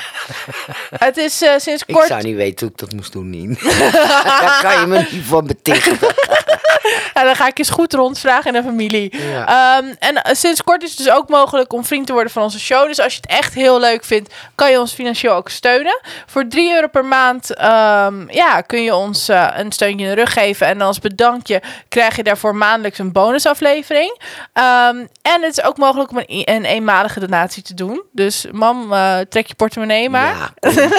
[0.97, 3.57] het is sinds Ik kort, zou niet weten hoe ik dat moest doen, Nien.
[3.61, 5.97] Daar kan je me niet van betichten.
[7.13, 9.17] ja, dan ga ik eens goed rondvragen in de familie.
[9.17, 9.77] Ja.
[9.77, 12.59] Ehm, en sinds kort is het dus ook mogelijk om vriend te worden van onze
[12.59, 12.87] show.
[12.87, 15.99] Dus als je het echt heel leuk vindt, kan je ons financieel ook steunen.
[16.25, 20.21] Voor 3 euro per maand ehm, ja, kun je ons eh, een steuntje in de
[20.21, 20.67] rug geven.
[20.67, 24.21] En als bedankje krijg je daarvoor voor maandelijks een bonusaflevering.
[24.53, 28.03] Ehm, en het is ook mogelijk om een, een eenmalige donatie te doen.
[28.11, 30.53] Dus mam, eh, trek je portemonnee maar.
[30.61, 30.89] Ja.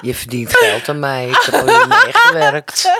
[0.00, 1.28] Je verdient geld aan mij.
[1.28, 2.82] Ik heb meegewerkt.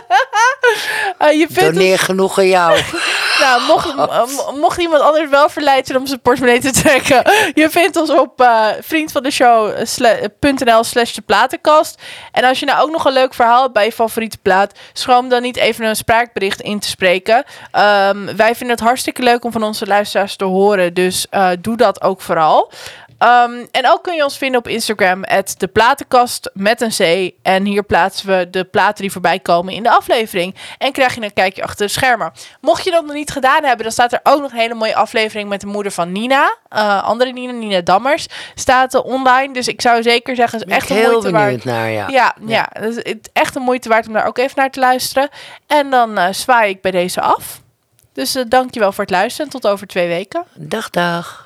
[1.19, 2.79] Eh, je vindt Doneer genoeg aan jou.
[3.41, 3.95] Nou, mocht,
[4.65, 7.23] mocht iemand anders wel verleid zijn om zijn portemonnee te trekken.
[7.63, 12.03] Je vindt ons op eh vriend van de show.nl slash de platenkast.
[12.33, 14.79] En als je nou ook nog een leuk verhaal hebt bij je favoriete plaat.
[14.93, 17.45] Schroom dan niet even een spraakbericht in te spreken.
[17.71, 20.95] Ehm, wij vinden het hartstikke leuk om van onze luisteraars te horen.
[20.95, 22.73] Dus eh, doe dat ook vooral.
[23.19, 25.23] Ehm, en ook kun je ons vinden op Instagram,
[25.59, 27.33] de platenkast met een C.
[27.43, 30.55] En hier plaatsen we de platen die voorbij komen in de aflevering.
[30.79, 32.33] En krijg je een kijkje achter de schermen.
[32.61, 34.95] Mocht je dat nog niet gedaan hebben, dan staat er ook nog een hele mooie
[34.95, 36.57] aflevering met de moeder van Nina.
[36.69, 39.53] Eh, andere Nina, Nina Dammers, staat er online.
[39.53, 41.65] Dus ik zou zeker zeggen, het is echt een heel moeite waard.
[41.65, 42.09] naar, ja.
[42.09, 42.69] Ja, ja.
[42.73, 45.29] het is echt een moeite waard om daar ook even naar te luisteren.
[45.67, 47.63] En dan eh, zwaai ik bij deze af.
[48.13, 50.45] Dus eh dankjewel voor het luisteren en tot over twee weken.
[50.55, 51.44] Dag, dag.